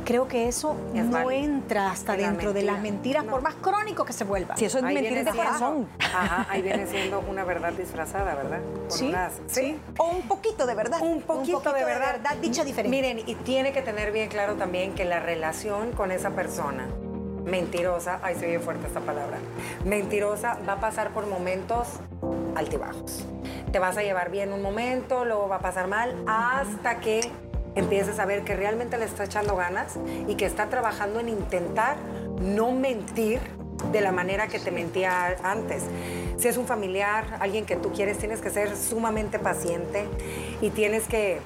creo 0.04 0.26
que 0.26 0.48
eso 0.48 0.74
no 0.92 1.30
entra 1.30 1.92
hasta 1.92 2.16
dentro 2.16 2.52
de 2.52 2.62
las 2.62 2.80
mentiras, 2.80 3.24
por 3.24 3.40
más 3.40 3.54
crónico 3.54 4.04
que 4.04 4.12
se 4.12 4.24
vuelva. 4.24 4.56
Si 4.56 4.64
eso 4.64 4.78
es 4.78 4.84
mentira 4.84 5.22
de 5.22 5.30
corazón. 5.30 5.86
Ajá, 6.00 6.46
ahí 6.50 6.62
viene 6.62 6.84
siendo 6.86 7.20
una 7.20 7.44
verdad 7.44 7.72
disfrazada, 7.72 8.34
¿verdad? 8.34 8.58
sí, 8.88 9.12
sí. 9.46 9.78
O 9.98 10.08
un 10.08 10.22
poquito 10.22 10.66
de 10.66 10.74
verdad. 10.74 11.00
Un 11.00 11.22
poquito, 11.22 11.72
de, 11.72 11.84
verdad. 11.84 12.18
dicha 12.42 12.64
diferente. 12.64 12.96
Miren, 12.96 13.20
y 13.24 13.36
tiene 13.36 13.72
que 13.72 13.82
tener 13.82 14.10
bien 14.10 14.28
claro 14.28 14.56
también 14.56 14.94
que 14.94 15.04
la 15.04 15.20
relación 15.20 15.92
con 15.92 16.10
esa 16.10 16.30
persona 16.30 16.88
mentirosa, 17.50 18.20
ay, 18.22 18.36
se 18.36 18.46
oye 18.46 18.58
fuerte 18.58 18.86
esta 18.86 19.00
palabra, 19.00 19.38
mentirosa 19.84 20.58
va 20.68 20.74
a 20.74 20.80
pasar 20.80 21.10
por 21.10 21.26
momentos 21.26 21.88
altibajos. 22.54 23.26
Te 23.72 23.78
vas 23.78 23.96
a 23.96 24.02
llevar 24.02 24.30
bien 24.30 24.52
un 24.52 24.62
momento, 24.62 25.24
luego 25.24 25.48
va 25.48 25.56
a 25.56 25.60
pasar 25.60 25.86
mal, 25.88 26.16
hasta 26.26 27.00
que 27.00 27.20
empieces 27.74 28.18
a 28.18 28.24
ver 28.24 28.42
que 28.42 28.56
realmente 28.56 28.98
le 28.98 29.04
está 29.04 29.24
echando 29.24 29.56
ganas 29.56 29.98
y 30.26 30.34
que 30.34 30.46
está 30.46 30.68
trabajando 30.68 31.20
en 31.20 31.28
intentar 31.28 31.96
no 32.40 32.72
mentir 32.72 33.40
de 33.92 34.00
la 34.00 34.12
manera 34.12 34.48
que 34.48 34.58
te 34.58 34.70
mentía 34.70 35.36
antes. 35.42 35.84
Si 36.40 36.48
es 36.48 36.56
un 36.56 36.66
familiar, 36.66 37.36
alguien 37.38 37.66
que 37.66 37.76
tú 37.76 37.92
quieres, 37.92 38.16
tienes 38.16 38.40
que 38.40 38.48
ser 38.48 38.74
sumamente 38.74 39.38
paciente 39.38 40.06
y 40.62 40.70
tienes 40.70 41.06
que 41.06 41.38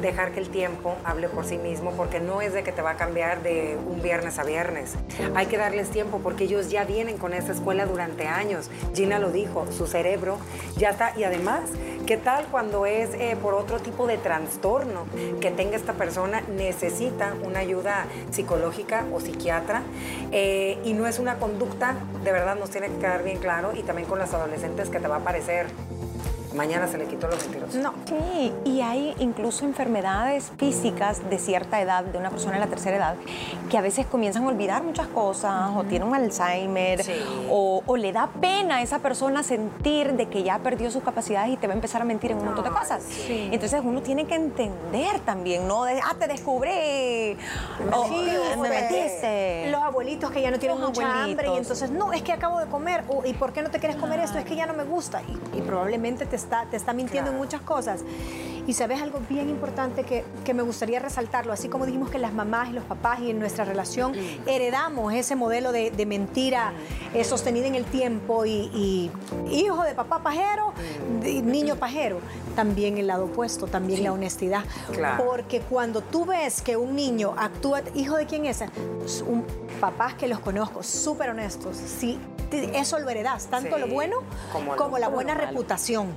dejar 0.00 0.30
que 0.30 0.38
el 0.38 0.50
tiempo 0.50 0.94
hable 1.04 1.28
por 1.28 1.44
sí 1.44 1.58
mismo, 1.58 1.90
porque 1.92 2.20
no 2.20 2.40
es 2.40 2.52
de 2.52 2.62
que 2.62 2.70
te 2.70 2.80
va 2.80 2.90
a 2.90 2.96
cambiar 2.96 3.42
de 3.42 3.76
un 3.88 4.02
viernes 4.02 4.38
a 4.38 4.44
viernes. 4.44 4.94
Hay 5.34 5.46
que 5.46 5.56
darles 5.56 5.90
tiempo 5.90 6.20
porque 6.22 6.44
ellos 6.44 6.70
ya 6.70 6.84
vienen 6.84 7.18
con 7.18 7.34
esa 7.34 7.52
escuela 7.52 7.86
durante 7.86 8.28
años. 8.28 8.70
Gina 8.94 9.18
lo 9.18 9.32
dijo, 9.32 9.66
su 9.72 9.88
cerebro 9.88 10.38
ya 10.76 10.90
está. 10.90 11.12
Y 11.16 11.24
además, 11.24 11.62
¿qué 12.06 12.16
tal 12.16 12.46
cuando 12.46 12.86
es 12.86 13.14
eh, 13.14 13.36
por 13.42 13.54
otro 13.54 13.80
tipo 13.80 14.06
de 14.06 14.16
trastorno 14.16 15.06
que 15.40 15.50
tenga 15.50 15.76
esta 15.76 15.94
persona? 15.94 16.42
Necesita 16.42 17.34
una 17.42 17.60
ayuda 17.60 18.06
psicológica 18.30 19.06
o 19.12 19.18
psiquiatra 19.18 19.82
eh, 20.30 20.78
y 20.84 20.92
no 20.92 21.06
es 21.06 21.18
una 21.18 21.36
conducta, 21.38 21.96
de 22.22 22.30
verdad 22.30 22.56
nos 22.56 22.70
tiene 22.70 22.88
que 22.88 22.98
quedar 22.98 23.24
bien 23.24 23.38
claro 23.38 23.72
y 23.74 23.82
también 23.82 24.08
con 24.08 24.18
las 24.18 24.34
adolescentes 24.36 24.88
que 24.88 25.00
te 25.00 25.08
va 25.08 25.16
a 25.16 25.24
parecer 25.24 25.66
mañana 26.56 26.88
se 26.88 26.98
le 26.98 27.04
quitó 27.04 27.28
los 27.28 27.42
mentirosos. 27.42 27.76
No. 27.76 27.92
Sí, 28.06 28.52
y 28.64 28.80
hay 28.80 29.14
incluso 29.18 29.64
enfermedades 29.64 30.50
físicas 30.58 31.28
de 31.28 31.38
cierta 31.38 31.80
edad, 31.80 32.04
de 32.04 32.18
una 32.18 32.30
persona 32.30 32.54
de 32.54 32.60
la 32.60 32.66
tercera 32.66 32.96
edad, 32.96 33.14
que 33.70 33.78
a 33.78 33.80
veces 33.80 34.06
comienzan 34.06 34.44
a 34.44 34.48
olvidar 34.48 34.82
muchas 34.82 35.06
cosas, 35.08 35.70
o 35.76 35.84
tiene 35.84 36.04
un 36.04 36.14
Alzheimer, 36.14 37.02
o, 37.50 37.82
le 37.96 38.12
da 38.12 38.28
pena 38.40 38.76
a 38.76 38.82
esa 38.82 38.98
persona 38.98 39.42
sentir 39.42 40.12
de 40.14 40.28
que 40.28 40.42
ya 40.42 40.58
perdió 40.58 40.90
sus 40.90 41.02
capacidades 41.02 41.54
y 41.54 41.56
te 41.56 41.66
va 41.66 41.72
a 41.72 41.76
empezar 41.76 42.02
a 42.02 42.04
mentir 42.04 42.32
en 42.32 42.38
un 42.38 42.46
montón 42.46 42.64
de 42.64 42.70
cosas. 42.70 43.02
Entonces 43.28 43.80
uno 43.82 44.02
tiene 44.02 44.26
que 44.26 44.34
entender 44.34 45.20
también, 45.20 45.66
¿no? 45.66 45.84
De, 45.84 46.00
ah, 46.00 46.14
te 46.18 46.26
descubrí. 46.26 47.36
O, 47.92 48.08
me 48.58 48.68
metiste. 48.68 49.70
Los 49.70 49.82
abuelitos 49.82 50.30
que 50.30 50.42
ya 50.42 50.50
no 50.50 50.58
tienen 50.58 50.80
mucha 50.80 51.24
hambre 51.24 51.48
y 51.54 51.56
entonces, 51.56 51.90
no, 51.90 52.12
es 52.12 52.22
que 52.22 52.32
acabo 52.32 52.58
de 52.60 52.66
comer. 52.66 53.04
¿Y 53.24 53.32
por 53.34 53.52
qué 53.52 53.62
no 53.62 53.70
te 53.70 53.78
quieres 53.78 53.96
comer 53.96 54.20
esto? 54.20 54.38
Es 54.38 54.44
que 54.44 54.56
ya 54.56 54.66
no 54.66 54.74
me 54.74 54.84
gusta. 54.84 55.22
Y, 55.22 55.58
y 55.58 55.62
probablemente 55.62 56.26
te 56.26 56.36
te 56.70 56.76
está 56.76 56.92
mintiendo 56.92 57.30
en 57.30 57.36
muchas 57.36 57.60
cosas. 57.60 58.04
Y 58.66 58.72
sabes 58.72 59.00
algo 59.00 59.20
bien 59.28 59.48
importante 59.48 60.02
que, 60.02 60.24
que, 60.44 60.52
me 60.52 60.62
gustaría 60.62 60.98
resaltarlo, 60.98 61.52
así 61.52 61.68
como 61.68 61.86
dijimos 61.86 62.10
que 62.10 62.18
las 62.18 62.32
mamás 62.32 62.70
y 62.70 62.72
los 62.72 62.82
papás 62.82 63.20
y 63.20 63.30
en 63.30 63.38
nuestra 63.38 63.64
relación 63.64 64.10
mm. 64.12 64.48
heredamos 64.48 65.14
ese 65.14 65.36
modelo 65.36 65.70
de, 65.70 66.06
mentira 66.06 66.72
mm. 66.72 67.16
eh, 67.16 67.22
sostenida 67.22 67.68
en 67.68 67.76
el 67.76 67.84
tiempo 67.84 68.44
y, 68.44 69.10
hijo 69.52 69.84
de 69.84 69.94
papá 69.94 70.20
pajero, 70.20 70.72
mm. 71.22 71.46
niño 71.48 71.76
pajero, 71.76 72.18
también 72.56 72.98
el 72.98 73.06
lado 73.06 73.26
opuesto, 73.26 73.68
también 73.68 74.02
la 74.02 74.12
honestidad. 74.12 74.64
Porque 75.16 75.60
cuando 75.60 76.00
tú 76.00 76.24
ves 76.24 76.60
que 76.60 76.76
un 76.76 76.96
niño 76.96 77.34
actúa, 77.38 77.82
hijo 77.94 78.16
de 78.16 78.26
quién 78.26 78.46
es, 78.46 78.64
un 79.26 79.44
papás 79.80 80.14
que 80.14 80.26
los 80.26 80.40
conozco, 80.40 80.82
súper 80.82 81.30
honestos, 81.30 81.76
sí, 81.76 82.18
eso 82.50 82.98
lo 82.98 83.08
heredas, 83.08 83.46
tanto 83.46 83.78
lo 83.78 83.86
bueno 83.86 84.16
como, 84.76 84.98
la 84.98 85.08
buena 85.08 85.34
reputación. 85.34 86.08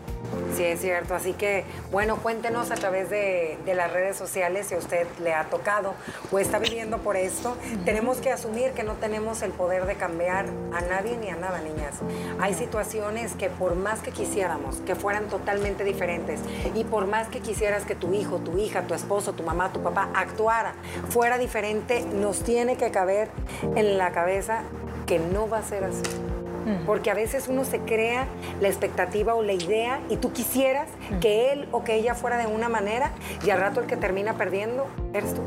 Sí, 0.55 0.63
es 0.63 0.81
cierto. 0.81 1.15
Así 1.15 1.33
que, 1.33 1.63
bueno, 1.91 2.17
cuéntenos 2.17 2.71
a 2.71 2.75
través 2.75 3.09
de, 3.09 3.57
las 3.65 3.93
redes 3.93 4.17
sociales 4.17 4.67
si 4.67 4.75
a 4.75 4.77
usted 4.77 5.07
le 5.23 5.33
ha 5.33 5.45
tocado 5.45 5.93
o 6.31 6.39
está 6.39 6.59
viviendo 6.59 6.97
por 6.97 7.15
esto. 7.15 7.55
Tenemos 7.85 8.17
que 8.17 8.31
asumir 8.31 8.71
que 8.71 8.83
no 8.83 8.93
tenemos 8.93 9.41
el 9.41 9.51
poder 9.51 9.85
de 9.85 9.95
cambiar 9.95 10.47
a 10.73 10.81
nadie 10.81 11.17
ni 11.17 11.29
a 11.29 11.35
nada, 11.35 11.61
niñas. 11.61 11.95
Hay 12.39 12.53
situaciones 12.55 13.35
que 13.35 13.49
por 13.49 13.75
más 13.75 14.01
que 14.01 14.11
quisiéramos 14.11 14.77
que 14.77 14.95
fueran 14.95 15.27
totalmente 15.27 15.83
diferentes 15.83 16.41
y 16.75 16.83
por 16.83 17.07
más 17.07 17.29
que 17.29 17.39
quisieras 17.39 17.85
que 17.85 17.95
tu 17.95 18.13
hijo, 18.13 18.39
tu 18.39 18.57
hija, 18.57 18.83
tu 18.83 18.93
esposo, 18.93 19.33
tu 19.33 19.43
mamá, 19.43 19.71
tu 19.71 19.81
papá 19.81 20.09
actuara 20.13 20.73
fuera 21.09 21.37
diferente, 21.37 22.01
nos 22.01 22.43
tiene 22.43 22.75
que 22.75 22.91
caber 22.91 23.29
en 23.75 23.97
la 23.97 24.11
cabeza 24.11 24.63
que 25.05 25.19
no 25.19 25.47
va 25.49 25.59
a 25.59 25.63
ser 25.63 25.83
así. 25.83 26.28
Porque 26.85 27.11
a 27.11 27.13
veces 27.13 27.47
uno 27.47 27.63
se 27.63 27.79
crea 27.79 28.27
la 28.61 28.67
expectativa 28.67 29.35
o 29.35 29.41
la 29.41 29.53
idea 29.53 29.99
y 30.09 30.17
tú 30.17 30.31
quisieras 30.31 30.87
que 31.21 31.51
él 31.51 31.67
o 31.71 31.83
que 31.83 31.95
ella 31.95 32.15
fuera 32.15 32.37
de 32.37 32.47
una 32.47 32.69
manera 32.69 33.11
y 33.45 33.49
al 33.49 33.59
rato 33.59 33.81
el 33.81 33.87
que 33.87 33.97
termina 33.97 34.33
perdiendo 34.33 34.87
eres 35.13 35.33
tú. 35.33 35.41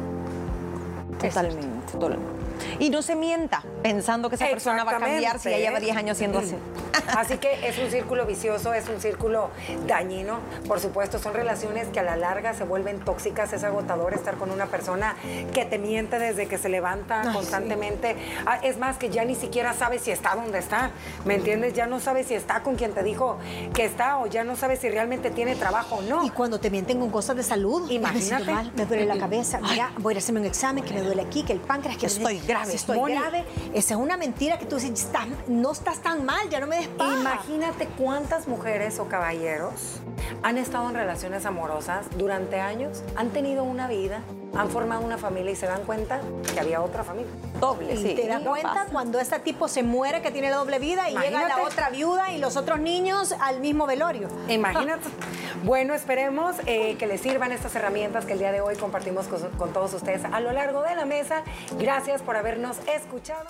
Totalmente, 1.20 1.92
totalmente. 1.92 2.41
Y 2.78 2.90
no 2.90 3.02
se 3.02 3.16
mienta 3.16 3.62
pensando 3.82 4.28
que 4.28 4.36
esa 4.36 4.48
persona 4.48 4.84
va 4.84 4.92
a 4.92 4.98
cambiar 4.98 5.38
si 5.38 5.50
ya 5.50 5.58
lleva 5.58 5.80
10 5.80 5.96
años 5.96 6.18
siendo 6.18 6.38
así. 6.38 6.56
Así 7.16 7.38
que 7.38 7.66
es 7.66 7.78
un 7.78 7.90
círculo 7.90 8.26
vicioso, 8.26 8.72
es 8.74 8.88
un 8.88 9.00
círculo 9.00 9.50
dañino. 9.86 10.38
Por 10.66 10.80
supuesto, 10.80 11.18
son 11.18 11.34
relaciones 11.34 11.88
que 11.88 12.00
a 12.00 12.02
la 12.02 12.16
larga 12.16 12.54
se 12.54 12.64
vuelven 12.64 13.00
tóxicas. 13.00 13.52
Es 13.52 13.64
agotador 13.64 14.14
estar 14.14 14.36
con 14.36 14.50
una 14.50 14.66
persona 14.66 15.16
que 15.52 15.64
te 15.64 15.78
miente 15.78 16.18
desde 16.18 16.46
que 16.46 16.58
se 16.58 16.68
levanta 16.68 17.32
constantemente. 17.32 18.16
Ah, 18.46 18.58
es 18.62 18.78
más, 18.78 18.96
que 18.96 19.10
ya 19.10 19.24
ni 19.24 19.34
siquiera 19.34 19.74
sabes 19.74 20.02
si 20.02 20.10
está 20.10 20.34
donde 20.34 20.58
está. 20.58 20.90
¿Me 21.24 21.34
entiendes? 21.34 21.74
Ya 21.74 21.86
no 21.86 22.00
sabes 22.00 22.26
si 22.26 22.34
está 22.34 22.62
con 22.62 22.76
quien 22.76 22.92
te 22.92 23.02
dijo 23.02 23.38
que 23.74 23.84
está 23.84 24.18
o 24.18 24.26
ya 24.26 24.44
no 24.44 24.56
sabes 24.56 24.80
si 24.80 24.88
realmente 24.88 25.30
tiene 25.30 25.56
trabajo 25.56 25.96
o 25.96 26.02
no. 26.02 26.24
Y 26.24 26.30
cuando 26.30 26.60
te 26.60 26.70
mienten 26.70 27.00
con 27.00 27.10
cosas 27.10 27.36
de 27.36 27.42
salud, 27.42 27.90
imagínate. 27.90 28.52
Me, 28.74 28.86
duele 28.86 29.06
la 29.06 29.18
cabeza, 29.18 29.60
mira, 29.60 29.90
voy 29.98 30.14
a 30.14 30.18
hacerme 30.18 30.40
un 30.40 30.46
examen 30.46 30.84
que 30.84 30.94
me 30.94 31.02
duele 31.02 31.22
aquí, 31.22 31.42
que 31.42 31.52
el 31.52 31.60
páncreas, 31.60 31.96
que 31.96 32.06
estoy 32.06 32.38
grave. 32.52 32.74
Estoy 32.74 33.12
grave. 33.12 33.44
Esa 33.74 33.94
es 33.94 34.00
una 34.00 34.16
mentira 34.16 34.58
que 34.58 34.66
tú 34.66 34.76
dices, 34.76 35.08
no 35.48 35.72
estás 35.72 36.00
tan 36.00 36.24
mal, 36.24 36.48
ya 36.48 36.60
no 36.60 36.66
me 36.66 36.76
des 36.76 36.88
Imagínate 37.20 37.86
cuántas 37.98 38.48
mujeres 38.48 38.98
o 38.98 39.08
caballeros 39.08 40.00
han 40.42 40.58
estado 40.58 40.88
en 40.88 40.94
relaciones 40.94 41.46
amorosas 41.46 42.06
durante 42.16 42.60
años, 42.60 43.02
han 43.16 43.30
tenido 43.30 43.64
una 43.64 43.88
vida, 43.88 44.22
han 44.54 44.70
formado 44.70 45.04
una 45.04 45.18
familia 45.18 45.52
y 45.52 45.56
se 45.56 45.66
dan 45.66 45.84
cuenta 45.84 46.20
que 46.52 46.60
había 46.60 46.82
otra 46.82 47.04
familia. 47.04 47.30
Doble, 47.58 47.94
y 47.94 48.14
te 48.14 48.26
das 48.26 48.42
cuenta 48.42 48.86
cuando 48.90 49.18
este 49.20 49.38
tipo 49.38 49.68
se 49.68 49.82
muere 49.82 50.20
que 50.20 50.30
tiene 50.30 50.50
doble 50.50 50.78
vida 50.78 51.08
y 51.10 51.16
llega 51.16 51.48
la 51.48 51.62
otra 51.62 51.90
viuda 51.90 52.32
y 52.32 52.38
los 52.38 52.56
otros 52.56 52.80
niños 52.80 53.34
al 53.40 53.60
mismo 53.60 53.86
velorio. 53.86 54.28
Imagínate. 54.48 55.08
bueno, 55.64 55.94
esperemos 55.94 56.56
eh, 56.66 56.96
que 56.98 57.06
les 57.06 57.20
sirvan 57.20 57.52
estas 57.52 57.74
herramientas 57.74 58.24
que 58.24 58.34
el 58.34 58.38
día 58.38 58.52
de 58.52 58.60
hoy 58.60 58.76
compartimos 58.76 59.26
con 59.58 59.72
todos 59.72 59.94
ustedes 59.94 60.22
a 60.24 60.40
lo 60.40 60.52
largo 60.52 60.82
de 60.82 60.94
la 60.96 61.04
mesa. 61.04 61.42
Gracias 61.78 62.22
por 62.22 62.36
habernos 62.36 62.76
escuchado. 62.94 63.46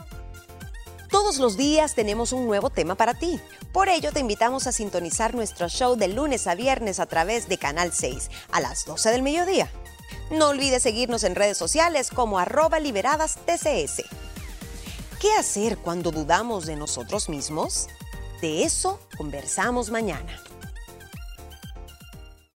Todos 1.11 1.39
los 1.39 1.59
días 1.59 1.95
tenemos 1.95 2.33
un 2.33 2.47
nuevo 2.47 2.71
tema 2.71 2.95
para 2.95 3.13
ti. 3.13 3.39
Por 3.73 3.91
ello 3.91 4.13
te 4.13 4.21
invitamos 4.21 4.67
a 4.67 4.73
sintonizar 4.73 5.35
nuestro 5.35 5.69
show 5.69 5.95
de 5.95 6.09
lunes 6.09 6.47
a 6.47 6.55
viernes 6.55 7.01
a 7.01 7.07
través 7.07 7.49
de 7.49 7.59
Canal 7.59 7.93
6 7.93 8.31
a 8.51 8.61
las 8.61 8.87
12 8.87 9.11
del 9.11 9.23
mediodía. 9.23 9.71
No 10.33 10.49
olvides 10.49 10.83
seguirnos 10.83 11.25
en 11.25 11.35
redes 11.35 11.59
sociales 11.59 12.09
como 12.09 12.39
arroba 12.39 12.81
liberadas 12.81 13.37
TCS. 13.45 14.03
¿Qué 15.21 15.31
hacer 15.39 15.77
cuando 15.77 16.11
dudamos 16.11 16.65
de 16.65 16.75
nosotros 16.75 17.29
mismos? 17.29 17.89
De 18.41 18.65
eso 18.65 18.99
conversamos 19.19 19.91
mañana. 19.91 20.43